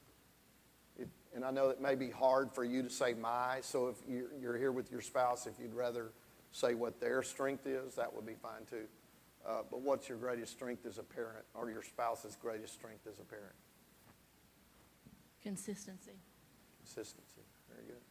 [0.97, 3.97] It, and I know it may be hard for you to say my, so if
[4.09, 6.11] you're, you're here with your spouse, if you'd rather
[6.51, 8.85] say what their strength is, that would be fine too.
[9.47, 13.19] Uh, but what's your greatest strength as a parent, or your spouse's greatest strength as
[13.19, 13.53] a parent?
[15.43, 16.19] Consistency.
[16.79, 17.41] Consistency.
[17.69, 18.01] Very good.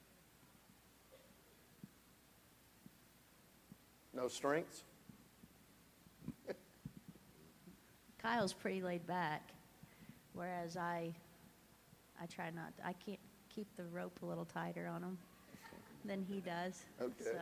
[4.14, 4.84] No strengths?
[8.22, 9.42] Kyle's pretty laid back,
[10.34, 11.12] whereas I,
[12.22, 12.76] I try not.
[12.76, 13.18] To, I can't
[13.52, 15.18] keep the rope a little tighter on him
[16.04, 16.84] than he does.
[17.00, 17.24] Okay.
[17.24, 17.38] So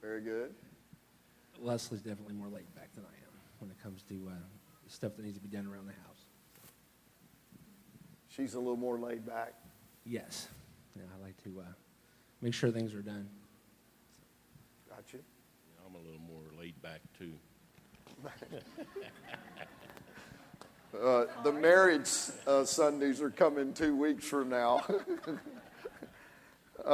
[0.00, 0.54] Very good.
[1.60, 4.32] Leslie's definitely more laid back than I am when it comes to uh,
[4.86, 6.24] stuff that needs to be done around the house.
[8.28, 9.54] She's a little more laid back.
[10.04, 10.48] Yes.
[10.96, 11.64] Yeah, I like to uh,
[12.40, 13.28] make sure things are done.
[14.88, 15.20] Got you.
[15.86, 17.32] I'm a little more laid back too.
[20.98, 22.08] Uh, the marriage
[22.46, 24.82] uh, Sundays are coming two weeks from now.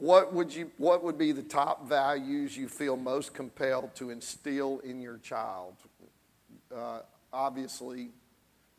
[0.00, 0.70] what would you?
[0.78, 5.74] What would be the top values you feel most compelled to instill in your child?
[6.74, 7.00] Uh,
[7.32, 8.10] obviously,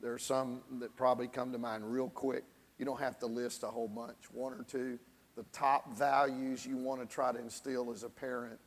[0.01, 2.43] there are some that probably come to mind real quick.
[2.77, 4.17] You don't have to list a whole bunch.
[4.31, 4.99] One or two.
[5.35, 8.59] The top values you want to try to instill as a parent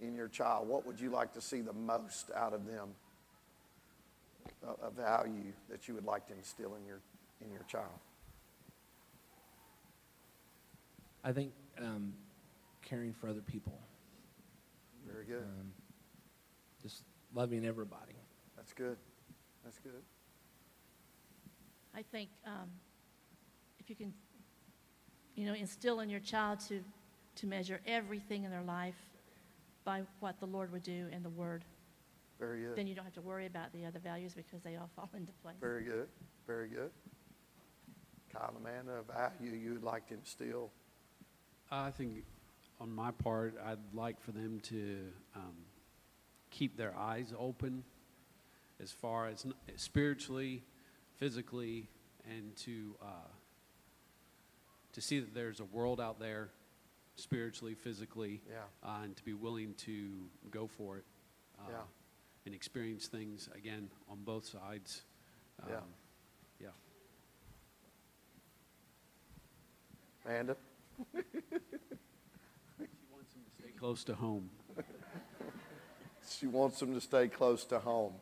[0.00, 0.68] in your child.
[0.68, 2.88] What would you like to see the most out of them?
[4.66, 7.00] a, a value that you would like to instill in your
[7.40, 7.86] in your child?
[11.24, 12.12] I think um,
[12.82, 13.78] caring for other people,
[15.06, 15.42] Very good.
[15.42, 15.72] um,
[16.82, 17.04] just
[17.34, 18.14] loving everybody.
[18.56, 18.96] That's good.
[19.64, 20.02] That's good.
[21.94, 22.68] I think um,
[23.78, 24.12] if you can,
[25.36, 26.80] you know, instill in your child to,
[27.36, 28.96] to measure everything in their life
[29.84, 31.64] by what the Lord would do in the Word,
[32.40, 32.76] Very good.
[32.76, 35.32] then you don't have to worry about the other values because they all fall into
[35.42, 35.56] place.
[35.60, 36.08] Very good.
[36.46, 36.90] Very good.
[38.32, 40.70] Kyle, Amanda, a value you would like to instill?
[41.72, 42.24] I think
[42.80, 44.98] on my part, I'd like for them to
[45.34, 45.54] um,
[46.50, 47.82] keep their eyes open
[48.80, 50.62] as far as spiritually,
[51.16, 51.88] physically,
[52.28, 53.28] and to uh,
[54.92, 56.50] to see that there's a world out there,
[57.16, 58.58] spiritually, physically, Yeah.
[58.86, 61.04] uh, and to be willing to go for it
[61.58, 61.82] uh, Yeah.
[62.44, 65.02] and experience things again on both sides.
[65.66, 65.76] Yeah.
[65.78, 65.84] Um,
[66.60, 66.68] yeah.
[70.26, 70.56] Amanda?
[73.58, 74.50] Stay close to home.
[76.28, 78.12] She wants them to stay close to home.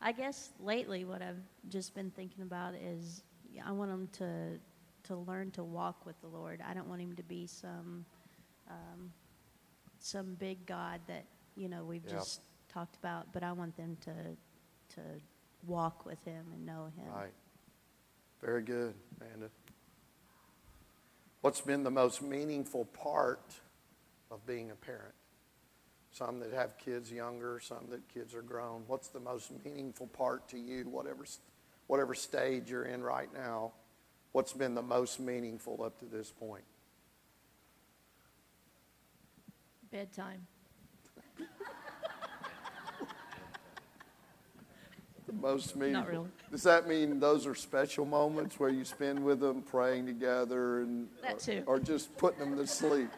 [0.00, 3.22] I guess lately what I've just been thinking about is
[3.64, 4.58] I want him to
[5.04, 6.60] to learn to walk with the Lord.
[6.68, 8.04] I don't want him to be some
[8.68, 9.12] um,
[9.98, 11.24] some big God that
[11.56, 12.14] you know we've Yeah.
[12.14, 14.12] just talked about, but I want them to
[14.94, 15.00] to
[15.66, 17.12] walk with Him and know Him.
[17.12, 17.32] Right.
[18.42, 19.50] Very good, Amanda.
[21.46, 23.54] What's been the most meaningful part
[24.32, 25.14] of being a parent?
[26.10, 28.82] Some that have kids younger, some that kids are grown.
[28.88, 31.24] What's the most meaningful part to you, whatever,
[31.86, 33.74] whatever stage you're in right now?
[34.32, 36.64] What's been the most meaningful up to this point?
[39.92, 40.48] Bedtime.
[45.26, 46.10] The most meaningful.
[46.12, 46.28] really.
[46.52, 51.08] Does that mean those are special moments where you spend with them praying together and
[51.22, 51.64] That or- too.
[51.66, 53.10] or just putting them to sleep?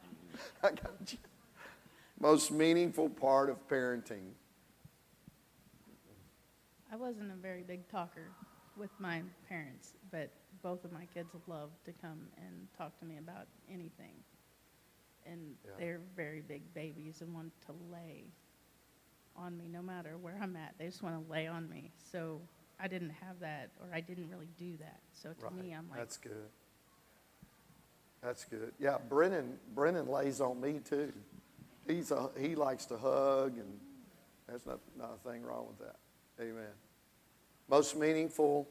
[0.62, 1.18] I got you.
[2.20, 4.30] Most meaningful part of parenting.
[6.90, 8.28] I wasn't a very big talker
[8.76, 10.30] with my parents, but
[10.62, 14.14] both of my kids love to come and talk to me about anything.
[15.26, 15.70] And Yeah.
[15.78, 18.24] they're very big babies and want to lay
[19.36, 20.74] on me no matter where I'm at.
[20.78, 21.90] They just want to lay on me.
[22.10, 22.40] So
[22.80, 25.00] I didn't have that, or I didn't really do that.
[25.12, 25.54] So to Right.
[25.54, 26.48] me, I'm like, That's good.
[28.22, 28.72] That's good.
[28.78, 31.12] Yeah, Brennan Brennan lays on me too.
[31.86, 33.80] He's a he likes to hug and
[34.46, 35.96] there's not not a thing wrong with that.
[36.40, 36.70] Amen.
[37.68, 38.68] Most meaningful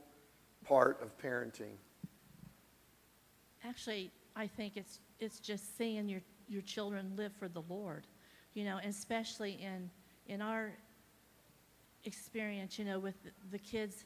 [0.64, 1.76] part of parenting.
[3.64, 8.08] Actually, I think it's it's just seeing your your children live for the Lord,
[8.54, 9.90] you know, especially in
[10.28, 10.72] in our
[12.06, 13.16] experience, you know, with
[13.52, 14.06] the, kids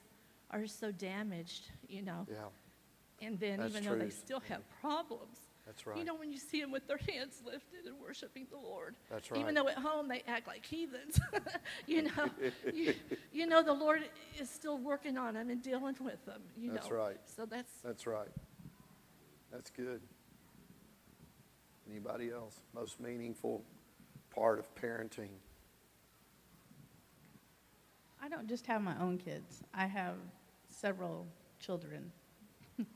[0.51, 2.25] are so damaged, you know.
[2.29, 3.25] Yeah.
[3.25, 5.97] And then That's even though they still have problems, That's right.
[5.97, 9.31] you know, when you see them with their hands lifted and worshiping the Lord, That's
[9.31, 9.39] right.
[9.39, 11.19] even though at home they act like heathens,
[11.87, 12.29] you know,
[12.73, 12.93] you,
[13.31, 14.01] you know the Lord
[14.39, 16.95] is still working on them and dealing with them, you That's know.
[16.97, 17.17] right.
[17.25, 18.27] So that's That's right.
[19.51, 20.01] That's good.
[21.89, 22.59] Anybody else?
[22.73, 23.63] Most meaningful
[24.33, 25.29] part of parenting?
[28.25, 29.61] I don't just have my own kids.
[29.71, 30.15] I have
[30.67, 31.27] several
[31.59, 32.11] children.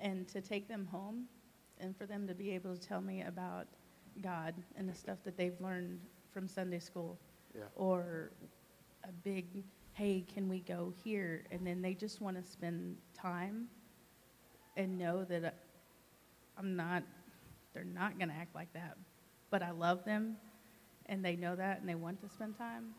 [0.00, 1.24] and to take them home
[1.78, 3.66] and for them to be able to tell me about
[4.20, 6.00] God and the stuff that they've learned
[6.34, 7.18] from Sunday school
[7.56, 7.62] Yeah.
[7.76, 8.32] or
[9.04, 9.64] a big,
[9.94, 11.44] hey, can we go here?
[11.50, 13.68] And then they just want to spend time
[14.76, 15.50] and know that uh,
[16.58, 17.04] I'm not,
[17.72, 18.98] they're not going to act like that.
[19.48, 20.36] But I love them
[21.06, 22.94] and they know that and they want to spend time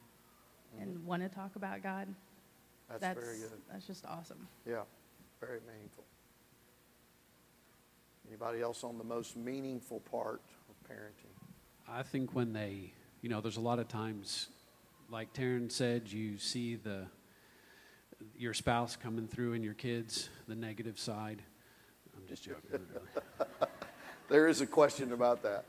[0.82, 2.07] and want to talk about God.
[2.07, 2.97] Mm-hmm.
[2.99, 3.61] That's very good.
[3.71, 4.47] That's just awesome.
[4.67, 4.82] Yeah,
[5.39, 6.03] very meaningful.
[8.28, 11.32] Anybody else on the most meaningful part of parenting?
[11.88, 14.49] I think when they, you know, there's a lot of times,
[15.09, 17.05] like Taryn said, you see the
[18.38, 21.41] your spouse coming through and your kids, the negative side.
[22.15, 22.80] I'm just joking.
[24.28, 25.65] There is a question about that.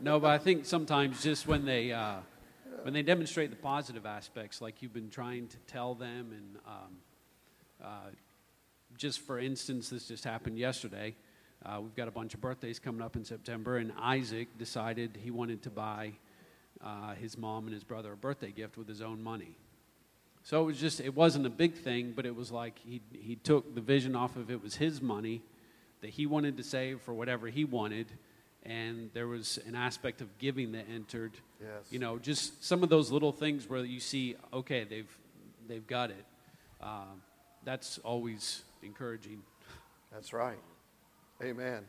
[0.00, 2.16] no, but I think sometimes just when they uh,
[2.82, 6.96] when they demonstrate the positive aspects, like you've been trying to tell them, and um,
[7.82, 8.10] uh,
[8.96, 11.14] just for instance, this just happened yesterday.
[11.64, 15.30] Uh, we've got a bunch of birthdays coming up in September, and Isaac decided he
[15.30, 16.12] wanted to buy
[16.84, 19.56] uh, his mom and his brother a birthday gift with his own money.
[20.44, 23.36] So it was just, it wasn't a big thing, but it was like he, he
[23.36, 25.42] took the vision off of it was his money
[26.00, 28.06] that he wanted to save for whatever he wanted.
[28.64, 31.32] And there was an aspect of giving that entered.
[31.60, 31.70] Yes.
[31.90, 35.18] You know, just some of those little things where you see, okay, they've,
[35.66, 36.24] they've got it.
[36.80, 37.04] Uh,
[37.64, 39.42] that's always encouraging.
[40.12, 40.58] That's right.
[41.42, 41.84] Amen.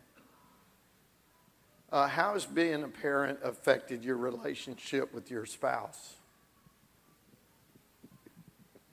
[1.92, 6.14] Uh, how has being a parent affected your relationship with your spouse?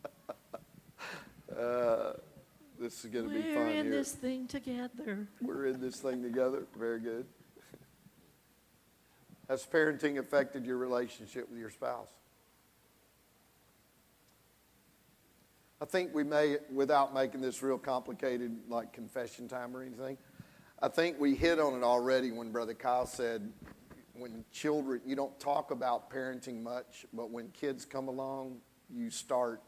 [1.59, 2.13] uh,
[2.79, 3.55] this is going to be fun.
[3.55, 3.95] we're fun in here.
[3.95, 5.29] this thing together.
[5.43, 6.67] We're in this thing together.
[6.79, 7.27] Very good.
[9.49, 12.09] Has parenting affected your relationship with your spouse?
[15.81, 20.17] I think we may, without making this real complicated, like confession time or anything,
[20.83, 23.53] I think we hit on it already when Brother Kyle said,
[24.15, 28.57] when children, you don't talk about parenting much, but when kids come along,
[28.91, 29.63] you start,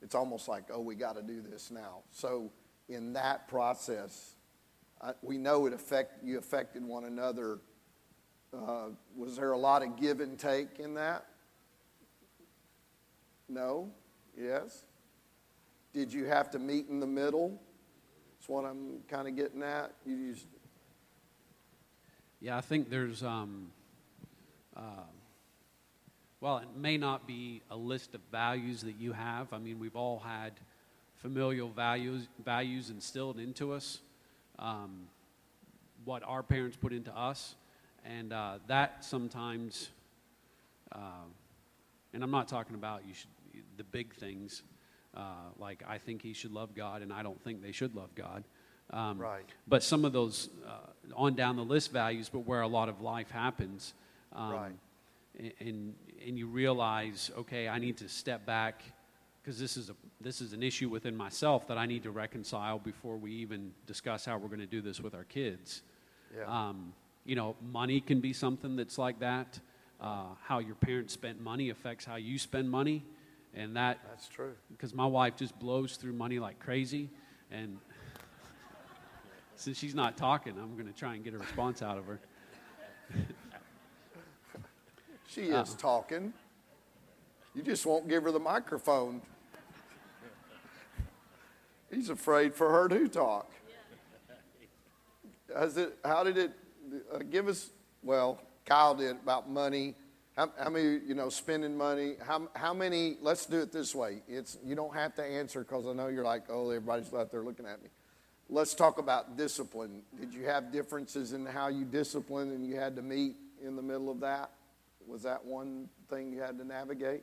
[0.00, 1.98] it's almost like, oh, we got to do this now.
[2.10, 2.50] So
[2.88, 4.34] in that process,
[5.02, 7.58] I, we know it affect, you affected one another.
[8.54, 11.26] Uh, was there a lot of give and take in that?
[13.48, 13.90] No?
[14.38, 14.84] Yes?
[15.92, 17.60] Did you have to meet in the middle?
[18.32, 19.92] That's what I'm kind of getting at.
[20.06, 20.46] You just,
[22.40, 23.70] Yeah, I think there's, um,
[24.76, 24.80] uh,
[26.40, 29.52] well, it may not be a list of values that you have.
[29.52, 30.52] I mean, we've all had
[31.16, 34.00] familial values, values instilled into us,
[34.58, 35.06] um,
[36.04, 37.54] what our parents put into us.
[38.04, 39.88] And uh, that sometimes,
[40.92, 40.98] uh,
[42.12, 43.30] and I'm not talking about you should,
[43.76, 44.62] the big things,
[45.16, 45.20] uh,
[45.58, 48.44] like I think he should love God and I don't think they should love God.
[48.90, 49.48] Um, Right.
[49.66, 53.00] But some of those uh, on down the list values, but where a lot of
[53.00, 53.94] life happens,
[54.32, 54.74] um, Right.
[55.60, 55.94] and
[56.26, 58.82] and you realize, okay, I need to step back
[59.42, 62.78] because this is a this is an issue within myself that I need to reconcile
[62.78, 65.82] before we even discuss how we're going to do this with our kids.
[66.36, 66.44] Yeah.
[66.46, 66.92] Um,
[67.24, 69.58] you know, money can be something that's like that.
[70.00, 73.04] Uh, how your parents spent money affects how you spend money,
[73.54, 74.52] and that that's true.
[74.70, 77.08] Because my wife just blows through money like crazy,
[77.50, 77.78] and
[79.56, 82.20] since she's not talking, I'm going to try and get a response out of her.
[85.28, 85.64] she is Uh-uh.
[85.78, 86.32] talking.
[87.54, 89.22] You just won't give her the microphone.
[91.90, 93.52] He's afraid for her to talk.
[95.56, 96.52] Has it, how did it
[97.12, 97.70] uh, give us?
[98.02, 99.94] Well, Kyle did about money.
[100.36, 102.14] How, how many, you know, spending money?
[102.26, 103.16] How, how many?
[103.20, 104.22] Let's do it this way.
[104.26, 107.42] It's you don't have to answer because I know you're like, oh, everybody's out there
[107.42, 107.88] looking at me.
[108.48, 110.02] Let's talk about discipline.
[110.18, 113.82] Did you have differences in how you discipline, and you had to meet in the
[113.82, 114.50] middle of that?
[115.06, 117.22] Was that one thing you had to navigate?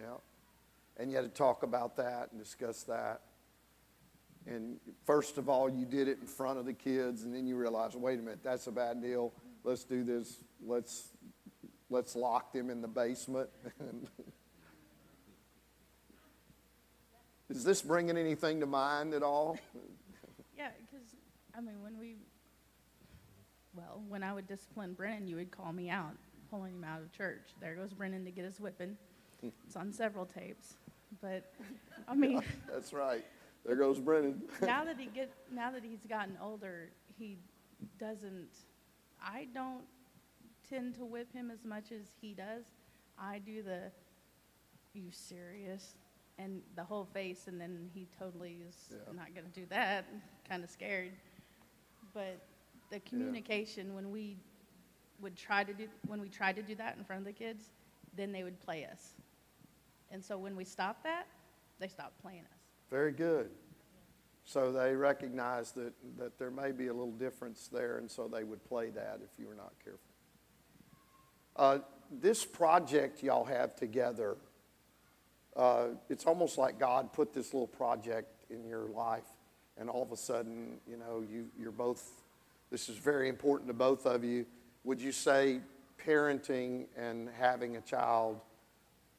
[0.00, 0.06] Yeah.
[0.98, 3.22] And you had to talk about that and discuss that.
[4.46, 7.56] And first of all, you did it in front of the kids, and then you
[7.56, 9.32] realize, wait a minute, that's a bad deal.
[9.64, 10.42] Let's do this.
[10.64, 11.08] Let's
[11.90, 13.50] let's lock them in the basement.
[17.50, 19.58] Is this bringing anything to mind at all?
[20.56, 21.06] Yeah, because
[21.56, 22.14] I mean, when we,
[23.74, 26.14] well, when I would discipline Brennan, you would call me out,
[26.48, 27.42] pulling him out of church.
[27.60, 28.96] There goes Brennan to get his whipping.
[29.66, 30.74] It's on several tapes,
[31.22, 31.50] but
[32.06, 33.24] I mean, That's right.
[33.64, 34.42] There goes Brennan.
[34.62, 37.38] now that he get, now that he's gotten older, he
[37.98, 38.48] doesn't.
[39.22, 39.84] I don't
[40.68, 42.64] tend to whip him as much as he does.
[43.18, 43.90] I do the,
[44.94, 45.94] you serious,
[46.38, 49.12] and the whole face, and then he totally is Yeah.
[49.14, 50.06] not going to do that.
[50.48, 51.12] Kind of scared,
[52.14, 52.40] but
[52.90, 54.36] the communication when we
[55.20, 57.70] would try to do when we tried to do that in front of the kids,
[58.16, 59.10] then they would play us,
[60.10, 61.26] and so when we stopped that,
[61.78, 62.59] they stopped playing us.
[62.90, 63.50] Very good.
[64.44, 68.42] So they recognize that, that there may be a little difference there, and so they
[68.42, 70.00] would play that if you were not careful.
[71.54, 71.78] Uh,
[72.10, 74.36] this project y'all have together,
[75.56, 79.28] uh, it's almost like God put this little project in your life,
[79.76, 82.10] and all of a sudden, you know, you, you're both,
[82.72, 84.46] this is very important to both of you.
[84.82, 85.60] Would you say
[86.04, 88.40] parenting and having a child,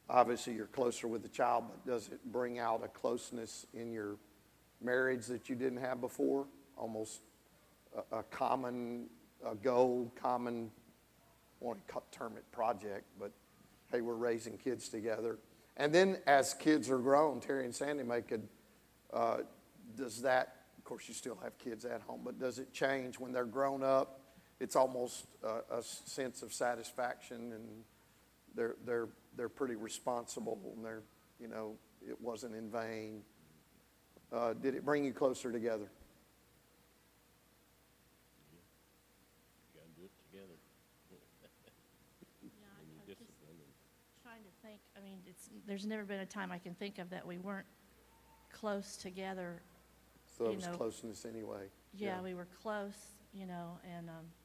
[0.08, 4.16] obviously you're closer with the child, but does it bring out a closeness in your
[4.80, 6.46] marriage that you didn't have before?
[6.76, 7.20] Almost
[8.12, 9.08] a, a common
[9.44, 10.70] a goal, common,
[11.60, 13.32] I want to term it project, but
[13.90, 15.38] hey, we're raising kids together.
[15.76, 18.40] And then as kids are grown, Terry and Sandy make it,
[19.12, 19.38] uh,
[19.96, 23.32] does that, of course, you still have kids at home, but does it change when
[23.32, 24.20] they're grown up?
[24.60, 27.84] It's almost a, a sense of satisfaction and
[28.54, 31.02] they're, they're, they're pretty responsible and they're,
[31.40, 31.74] you know,
[32.06, 33.22] it wasn't in vain.
[34.32, 35.90] Uh, did it bring you closer together?
[38.52, 38.58] You
[39.74, 40.54] gotta do it together.
[42.42, 43.72] When you discipline and
[44.22, 47.10] Trying to think, I mean, it's, there's never been a time I can think of
[47.10, 47.66] that we weren't
[48.52, 49.62] close together.
[50.38, 50.72] So it was know.
[50.72, 51.68] closeness anyway.
[51.94, 52.96] Yeah, we were close,
[53.34, 54.41] you know, and, um, you know,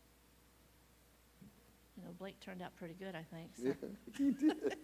[2.19, 3.49] Blake turned out pretty good, I think.
[3.55, 3.63] So.
[3.65, 4.75] Yeah, you did.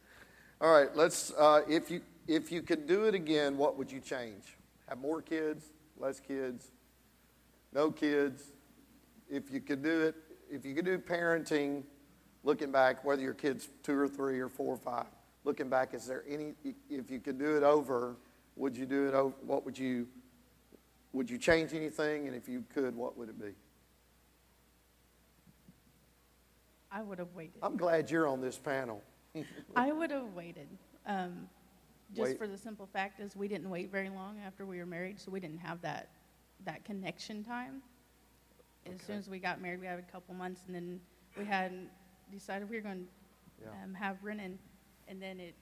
[0.60, 4.00] All right, let's, uh, if you, if you could do it again, what would you
[4.00, 4.56] change?
[4.88, 5.66] Have more kids,
[5.98, 6.70] less kids,
[7.74, 8.52] no kids?
[9.28, 10.14] If you could do it,
[10.50, 11.82] if you could do parenting,
[12.44, 15.06] looking back, whether your kid's two or three or four or five,
[15.44, 16.54] looking back, is there any,
[16.88, 18.16] if you could do it over,
[18.54, 20.06] would you do it over, what would you,
[21.12, 22.28] would you change anything?
[22.28, 23.52] And if you could, what would it be?
[26.96, 27.58] I would have waited.
[27.62, 29.02] I'm glad you're on this panel.
[29.76, 30.68] I would have waited.
[31.04, 31.46] Um,
[32.14, 32.38] just Wait.
[32.38, 35.30] for the simple fact is we didn't wait very long after we were married, so
[35.30, 36.08] we didn't have that
[36.64, 37.82] that connection time.
[38.86, 41.00] As soon as we got married, we had a couple months, and then
[41.36, 41.72] we had
[42.32, 43.84] decided we were going to Yeah.
[43.84, 44.58] um, have Brennan,
[45.06, 45.54] and then it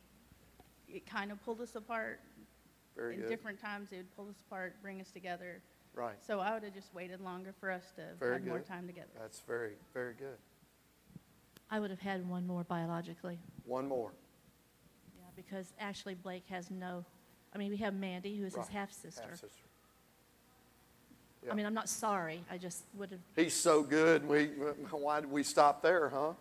[0.87, 2.20] it kind of pulled us apart.
[2.95, 3.28] Very In good.
[3.28, 5.61] different times, it would pull us apart, bring us together.
[5.95, 6.14] Right.
[6.24, 9.11] So I would have just waited longer for us to Very have more time together.
[9.18, 10.39] That's very, very good.
[11.71, 13.39] I would have had one more biologically.
[13.65, 14.12] One more.
[15.19, 17.05] Yeah, because actually Blake has no,
[17.55, 18.67] I mean, we have Mandy, who is Right.
[18.67, 19.23] his half-sister.
[19.23, 19.49] Half-sister.
[21.51, 24.27] I mean, I'm not sorry, I just would have, He's so good.
[24.27, 24.47] We,
[24.91, 26.33] why did we stop there, huh?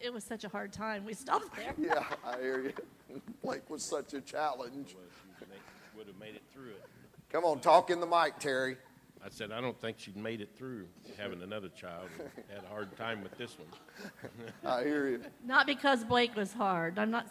[0.00, 1.74] it was such a hard time, we stopped there.
[1.78, 2.72] Yeah, I hear you.
[3.42, 4.94] Blake was such a challenge.
[5.96, 6.84] would have made it through it.
[7.30, 8.76] Come on, talk in the mic, Terry.
[9.28, 10.86] I said, I don't think she'd made it through
[11.18, 12.08] having another child.
[12.18, 13.68] and Had a hard time with this one.
[14.64, 15.20] I hear you.
[15.44, 17.26] Not because Blake was hard, I'm not,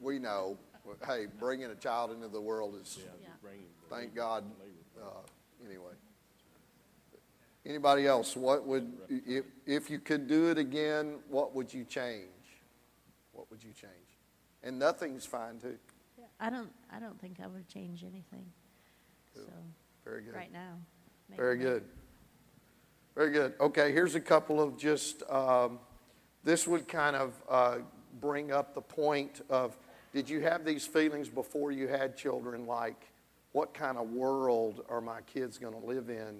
[0.00, 0.56] We know.
[1.04, 3.00] Hey, bringing a child into the world is,
[3.90, 4.44] thank God.
[4.96, 5.08] Uh,
[5.66, 5.90] anyway.
[7.66, 8.36] Anybody else?
[8.36, 12.28] What would, if, if you could do it again, what would you change?
[13.32, 13.92] What would you change?
[14.62, 15.78] And nothing's fine too.
[16.38, 16.70] I don't.
[16.92, 18.46] I don't think I would change anything.
[19.34, 19.42] So.
[20.04, 20.34] Very good.
[20.34, 20.78] Right now.
[21.36, 21.84] Very good.
[23.14, 23.54] Very good.
[23.60, 25.78] Okay, here's a couple of just, um,
[26.44, 27.78] this would kind of uh,
[28.20, 29.76] bring up the point of
[30.12, 33.08] did you have these feelings before you had children like,
[33.52, 36.36] what kind of world are my kids going to live in?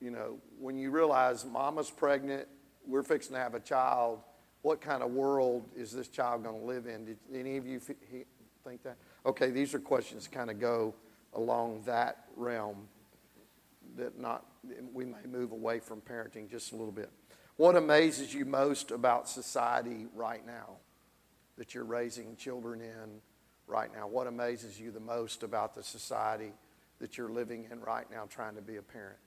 [0.00, 2.48] You know, when you realize mama's pregnant,
[2.86, 4.20] we're fixing to have a child,
[4.62, 7.04] what kind of world is this child going to live in?
[7.04, 7.96] Did any of you f-
[8.64, 8.96] think that?
[9.24, 10.94] Okay, these are questions that kind of go
[11.34, 12.88] along that realm
[14.00, 14.46] that not
[14.92, 17.10] we may move away from parenting just a little bit.
[17.56, 20.76] What amazes you most about society right now
[21.56, 23.20] that you're raising children in
[23.66, 24.06] right now?
[24.08, 26.52] What amazes you the most about the society
[27.00, 29.18] that you're living in right now trying to be a parent?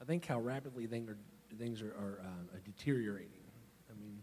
[0.00, 1.18] I think how rapidly things are,
[1.58, 3.30] things are, are uh, deteriorating.
[3.90, 4.22] I mean,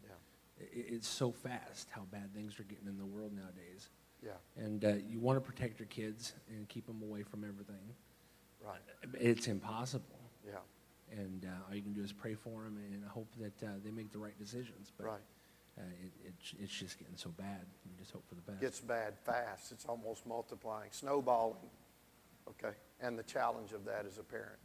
[0.59, 3.89] i- it's so fast how bad things are getting in the world nowadays.
[4.25, 4.31] Yeah.
[4.57, 7.93] And uh, you want to protect your kids and keep them away from everything.
[8.67, 8.79] Right.
[9.21, 10.19] It's impossible.
[10.45, 10.55] Yeah.
[11.11, 13.91] And uh, all you can do is pray for them and hope that uh, they
[13.91, 14.91] make the right decisions.
[14.97, 15.19] But Right.
[15.77, 17.65] uh, it, it's, it's just getting so bad.
[17.85, 18.59] You just hope for the best.
[18.61, 19.71] Gets bad fast.
[19.71, 21.69] It's almost multiplying, snowballing.
[22.49, 22.75] Okay.
[22.99, 24.59] And the challenge of that as a parent.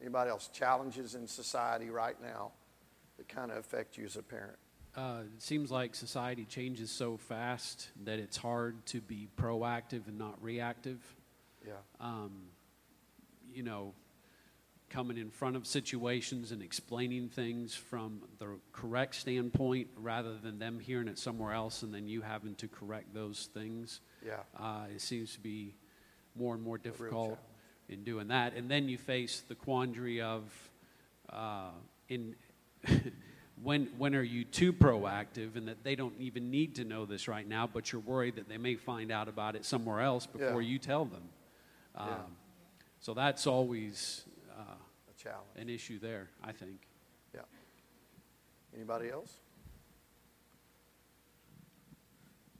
[0.00, 0.48] Anybody else?
[0.48, 2.52] Challenges in society right now
[3.18, 4.56] that kind of affect you as a parent.
[4.96, 10.18] Uh, it seems like society changes so fast that it's hard to be proactive and
[10.18, 10.98] not reactive.
[11.66, 11.74] Yeah.
[12.00, 12.32] Um,
[13.54, 13.92] you know,
[14.88, 20.80] coming in front of situations and explaining things from the correct standpoint rather than them
[20.80, 24.00] hearing it somewhere else and then you having to correct those things.
[24.26, 24.40] Yeah.
[24.58, 25.74] Uh, it seems to be
[26.34, 27.38] more and more difficult
[27.88, 28.54] in doing that.
[28.54, 30.42] And then you face the quandary of
[31.32, 31.70] uh,
[32.08, 32.34] in
[33.62, 37.28] when when are you too proactive and that they don't even need to know this
[37.28, 40.62] right now, but you're worried that they may find out about it somewhere else before
[40.62, 40.68] Yeah.
[40.68, 41.22] you tell them.
[41.94, 42.16] Um, Yeah.
[43.00, 45.48] So that's always uh, A challenge.
[45.56, 46.86] an issue there, I think.
[47.34, 47.40] Yeah.
[48.74, 49.32] Anybody else?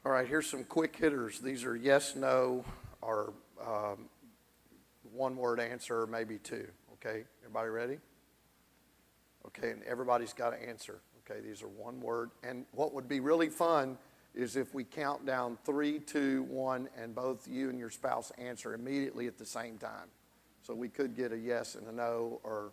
[0.05, 1.41] All right, here's some quick hitters.
[1.41, 2.64] These are yes, no,
[3.03, 3.34] or
[3.64, 4.09] um,
[5.12, 6.66] one word answer, or maybe two.
[6.95, 7.99] Okay, everybody ready?
[9.47, 11.01] Okay, and everybody's got to answer.
[11.30, 12.30] Okay, these are one word.
[12.43, 13.99] And what would be really fun
[14.34, 18.72] is if we count down three, two, one, and both you and your spouse answer
[18.72, 20.09] immediately at the same time.
[20.71, 22.71] So we could get a yes and a no, or,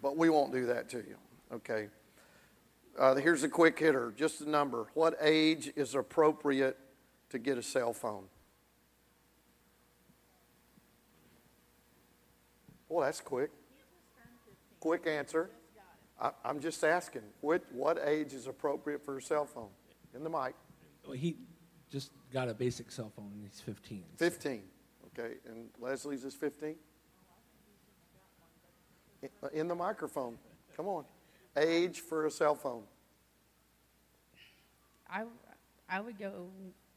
[0.00, 1.16] but we won't do that to you.
[1.52, 1.88] Okay.
[2.96, 4.86] Uh, here's a quick hitter, just a number.
[4.94, 6.78] What age is appropriate
[7.30, 8.26] to get a cell phone?
[12.88, 13.50] Well, that's quick.
[14.78, 15.50] Quick answer.
[16.20, 19.70] I, I'm just asking, what, what age is appropriate for a cell phone?
[20.14, 20.54] In the mic.
[21.04, 21.34] Well, he
[21.90, 24.04] just got a basic cell phone and he's 15.
[24.18, 24.62] 15.
[25.18, 26.76] Okay, and Leslie's is 15?
[29.22, 30.38] In- In the microphone.
[30.76, 31.04] Come on.
[31.56, 32.82] Age for a cell phone.
[35.08, 35.24] I,
[35.88, 36.46] I would go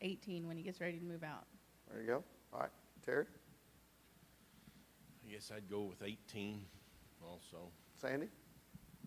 [0.01, 1.45] 18 when he gets ready to move out.
[1.91, 2.23] There you go.
[2.53, 2.69] All right.
[3.05, 3.25] Terry?
[5.27, 6.61] I guess I'd go with 18
[7.21, 7.69] also.
[7.99, 8.27] Sandy?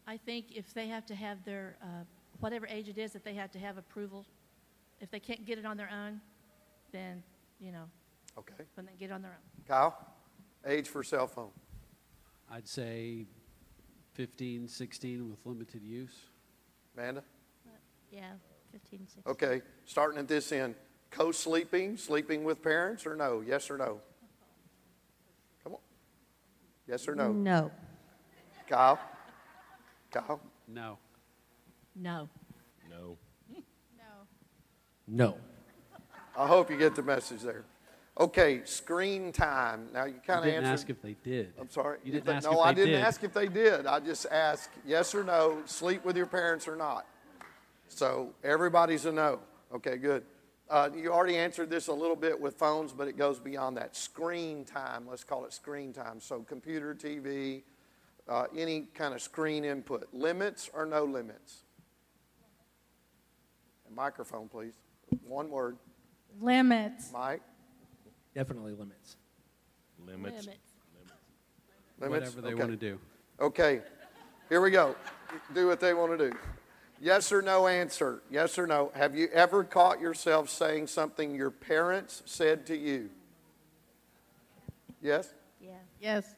[0.07, 2.05] I think if they have to have their, uh,
[2.41, 4.27] whatever age it is, that they have to have approval.
[5.01, 6.21] If they can't get it on their own,
[6.93, 7.23] then,
[7.61, 7.85] you know,
[8.37, 8.55] Okay.
[8.75, 9.65] when they get it on their own.
[9.67, 9.97] Kyle?
[10.67, 11.51] Age for cell phone.
[12.51, 13.27] I'd say
[14.15, 16.15] 15, 16 with limited use.
[16.97, 17.23] Amanda?
[18.11, 18.33] Yeah,
[18.73, 19.23] 15, 16.
[19.27, 20.75] Okay, starting at this end.
[21.11, 23.43] Co sleeping, sleeping with parents, or no?
[23.47, 24.01] Yes or no?
[25.63, 25.79] Come on.
[26.87, 27.33] Yes or no?
[27.33, 27.71] No.
[28.69, 28.99] Kyle?
[30.11, 30.41] Kyle?
[30.67, 30.99] No.
[31.95, 32.29] No.
[32.91, 33.17] No.
[33.97, 34.27] No.
[35.07, 35.37] No.
[36.37, 37.65] I hope you get the message there.
[38.19, 39.89] Okay, screen time.
[39.93, 40.73] Now you kind of You answered.
[40.73, 41.53] ask if they did.
[41.59, 41.99] I'm sorry.
[42.03, 43.01] You didn't If- ask no, if I didn't did.
[43.01, 43.87] ask if they did.
[43.87, 47.07] I just asked yes or no, sleep with your parents or not.
[47.89, 49.41] So everybody's a no.
[49.73, 50.25] Okay, good.
[50.69, 53.95] Uh, you already answered this a little bit with phones, but it goes beyond that.
[53.97, 56.21] Screen time, let's call it screen time.
[56.21, 57.63] So computer, TV,
[58.29, 60.09] uh, any kind of screen input.
[60.13, 61.63] Limits or no limits?
[63.95, 64.75] Microphone, please.
[65.27, 65.79] One word.
[66.41, 67.11] Limits.
[67.13, 67.41] Mike?
[68.39, 69.17] Definitely limits.
[70.07, 70.47] Limits.
[70.47, 70.63] Limits?
[71.99, 72.55] Whatever they Okay.
[72.55, 73.01] want to do.
[73.41, 73.83] Okay,
[74.49, 74.95] here we go.
[75.55, 76.39] Do what they want to do.
[77.01, 78.23] Yes or no answer.
[78.31, 78.93] Yes or no.
[78.95, 83.11] Have you ever caught yourself saying something your parents said to you?
[85.03, 85.35] Yes?
[85.61, 85.73] Yeah.
[86.01, 86.37] Yes.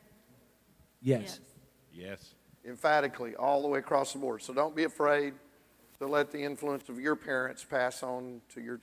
[1.03, 1.41] Yes.
[1.93, 2.35] Yes.
[2.65, 4.41] Emphatically, all the way across the board.
[4.41, 5.35] So don't be afraid
[5.99, 8.81] to let the influence of your parents pass on to your,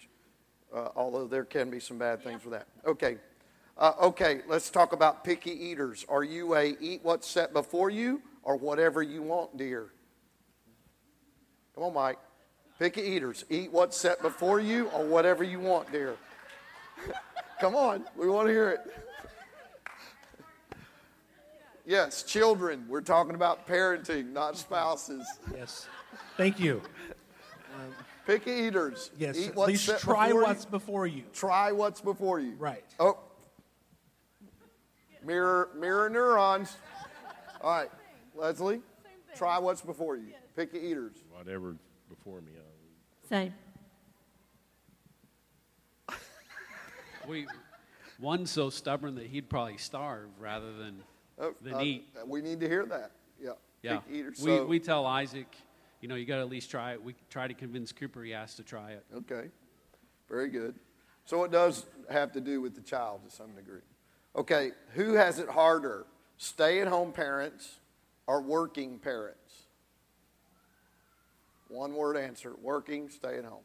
[0.74, 2.68] uh, although there can be some bad things with that.
[2.86, 3.18] Okay.
[3.78, 6.04] Uh, okay, let's talk about picky eaters.
[6.10, 9.92] Are you a eat what's set before you or whatever you want, dear?
[11.76, 12.18] Come on, Mike.
[12.80, 13.46] Picky eaters.
[13.50, 16.16] Eat what's set before you or whatever you want, dear.
[17.60, 18.80] Come on, we want to hear it.
[21.86, 22.86] Yes, children.
[22.90, 25.26] We're talking about parenting, not spouses.
[25.56, 25.88] Yes.
[26.36, 26.82] Thank you.
[28.26, 29.12] Picky eaters.
[29.18, 30.72] Yes, Eat at what's least set try before what's you.
[30.72, 31.24] before you.
[31.34, 32.54] Try what's before you.
[32.60, 32.84] Right.
[33.00, 33.18] Oh.
[35.24, 36.76] Mirror, mirror neurons.
[37.62, 37.90] All right,
[38.36, 38.82] Leslie.
[39.36, 40.34] Try what's before you.
[40.56, 41.16] Picky eaters.
[41.32, 41.76] Whatever
[42.10, 42.52] before me.
[42.58, 43.54] I'll Same.
[47.28, 47.46] We,
[48.20, 51.04] one's so stubborn that he'd probably starve rather than,
[51.38, 52.08] Oh, than uh, eat.
[52.26, 53.12] We need to hear that.
[53.42, 53.52] Yeah.
[53.82, 53.98] Yeah.
[53.98, 54.40] Picky eaters.
[54.40, 55.54] we, So, we tell Isaac,
[56.02, 57.04] you know, you got to at least try it.
[57.04, 59.06] We try to convince Cooper he has to try it.
[59.16, 59.50] Okay,
[60.30, 60.76] very good.
[61.26, 63.82] So it does have to do with the child to some degree.
[64.36, 66.06] Okay, who has it harder,
[66.38, 67.80] stay at home parents
[68.28, 69.64] or working parents?
[71.70, 73.64] One word answer working, stay at home.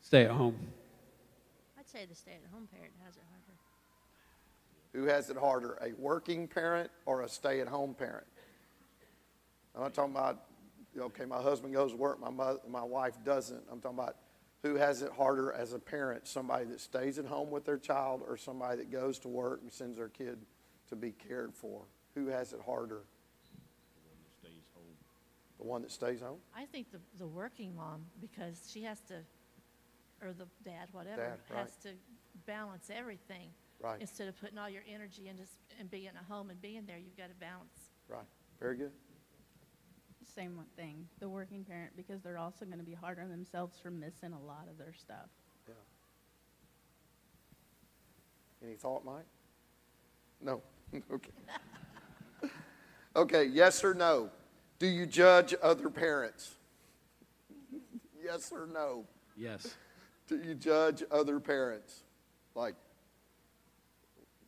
[0.00, 0.56] Stay at home.
[1.78, 3.58] I'd say the stay-at-home parent has it harder.
[4.94, 8.26] Who has it harder, a working parent or a stay at home parent?
[9.78, 10.42] I'm not talking about,
[10.98, 13.62] okay, my husband goes to work, my, mother, my wife doesn't.
[13.70, 14.16] I'm talking about
[14.64, 18.22] who has it harder as a parent, somebody that stays at home with their child
[18.26, 20.38] or somebody that goes to work and sends their kid
[20.88, 21.82] to be cared for?
[22.16, 23.04] Who has it harder?
[23.94, 24.96] The one that stays home?
[25.58, 26.38] The one that stays home?
[26.56, 29.20] I think the, the working mom, because she has to,
[30.20, 31.60] or the dad, whatever, Dad, right.
[31.60, 31.90] has to
[32.46, 33.50] balance everything.
[33.80, 34.00] Right.
[34.00, 35.44] Instead of putting all your energy into
[35.78, 37.92] and being at home and being there, you've got to balance.
[38.08, 38.26] Right.
[38.58, 38.90] Very good.
[40.38, 43.76] Same one thing, the working parent, because they're also going to be hard on themselves
[43.82, 45.26] for missing a lot of their stuff.
[45.66, 45.74] Yeah.
[48.62, 49.24] Any thought, Mike?
[50.40, 50.62] No.
[51.12, 51.30] okay.
[53.16, 54.30] okay, yes or no?
[54.78, 56.54] Do you judge other parents?
[58.24, 59.06] yes or no?
[59.36, 59.74] Yes.
[60.28, 62.04] Do you judge other parents?
[62.54, 62.76] Like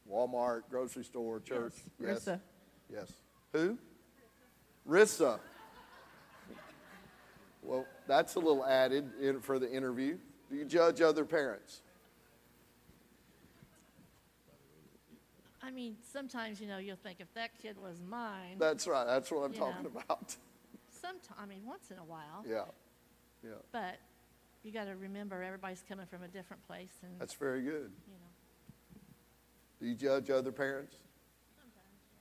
[0.08, 1.74] Walmart, grocery store, church?
[2.00, 2.20] Yes.
[2.20, 2.40] Rissa.
[2.88, 3.12] Yes.
[3.52, 3.76] Who?
[4.88, 5.40] Rissa.
[7.62, 10.16] Well, that's a little added in, for the interview.
[10.50, 11.82] Do you judge other parents?
[15.62, 18.56] I mean, sometimes, you know, you'll think if that kid was mine.
[18.58, 19.06] That's right.
[19.06, 20.34] That's what I'm talking know, about.
[20.88, 22.44] Sometimes, I mean, once in a while.
[22.48, 22.64] Yeah.
[23.44, 23.50] Yeah.
[23.70, 23.98] But
[24.62, 27.90] you got to remember everybody's coming from a different place, and That's very good.
[28.06, 29.00] you know.
[29.80, 30.96] Do you judge other parents?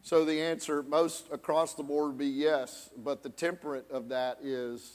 [0.01, 2.89] So the answer, most across the board, would be yes.
[2.97, 4.89] But the temperate of that is,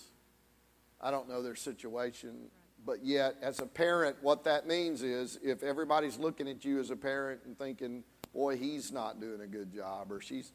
[1.04, 2.48] I don't know their situation.
[2.86, 6.90] But yet, as a parent, what that means is if everybody's looking at you as
[6.90, 8.02] a parent and thinking,
[8.32, 10.52] boy, he's not doing a good job, or she's,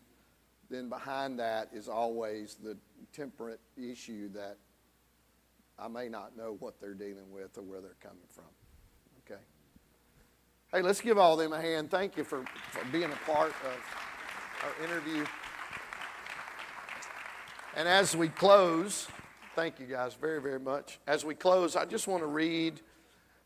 [0.69, 2.75] then behind that is always the
[3.13, 4.57] temperate issue that
[5.77, 8.43] I may not know what they're dealing with or where they're coming from.
[9.25, 9.41] Okay?
[10.73, 11.89] Hey, let's give all them a hand.
[11.89, 15.25] Thank you for, for being a part of our interview.
[17.75, 19.07] And as we close,
[19.60, 20.99] thank you guys very, very much.
[21.05, 22.80] As we close, I just want to read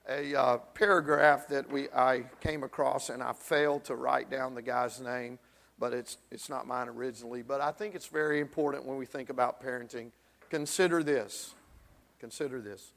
[0.08, 4.62] a uh, paragraph that we I came across, and I failed to write down the
[4.62, 5.40] guy's name,
[5.80, 7.42] but it's it's not mine originally.
[7.42, 10.12] But I think it's very important when we think about parenting.
[10.52, 11.56] Consider this.
[12.20, 12.94] Consider this.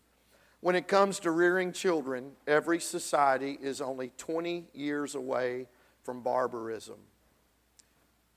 [0.60, 5.68] When it comes to rearing children, every society is only 20 years away
[6.04, 6.98] from barbarism.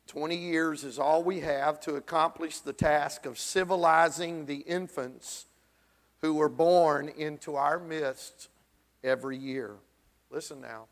[0.09, 5.45] 20 years is all we have to accomplish the task of civilizing the infants
[6.21, 8.49] who were born into our midst
[9.03, 9.75] every year.
[10.31, 10.87] Listen now.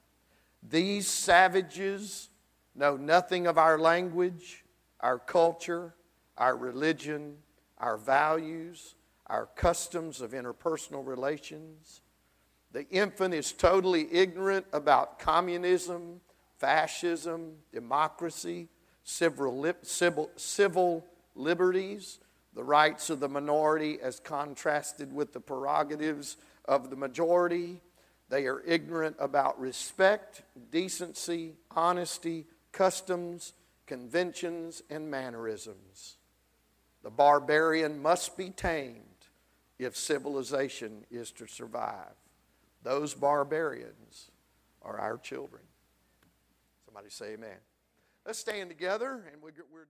[0.62, 2.30] These savages
[2.76, 4.64] know nothing of our language,
[5.00, 5.96] our culture,
[6.38, 7.38] our religion,
[7.80, 8.94] our values,
[9.26, 12.02] our customs of interpersonal relations.
[12.72, 16.22] The infant is totally ignorant about communism,
[16.60, 18.70] fascism, democracy,
[19.08, 22.20] civil, civil, civil liberties,
[22.54, 26.36] the rights of the minority as contrasted with the prerogatives
[26.66, 27.80] of the majority.
[28.30, 30.42] They are ignorant about respect,
[30.72, 33.54] decency, honesty, customs,
[33.86, 36.18] conventions, and mannerisms.
[37.02, 39.04] The barbarian must be tamed
[39.80, 42.14] if civilization is to survive.
[42.84, 44.32] Those barbarians
[44.82, 45.64] are our children.
[46.86, 47.58] Somebody say amen.
[48.28, 49.88] Let's stand together and we- we're.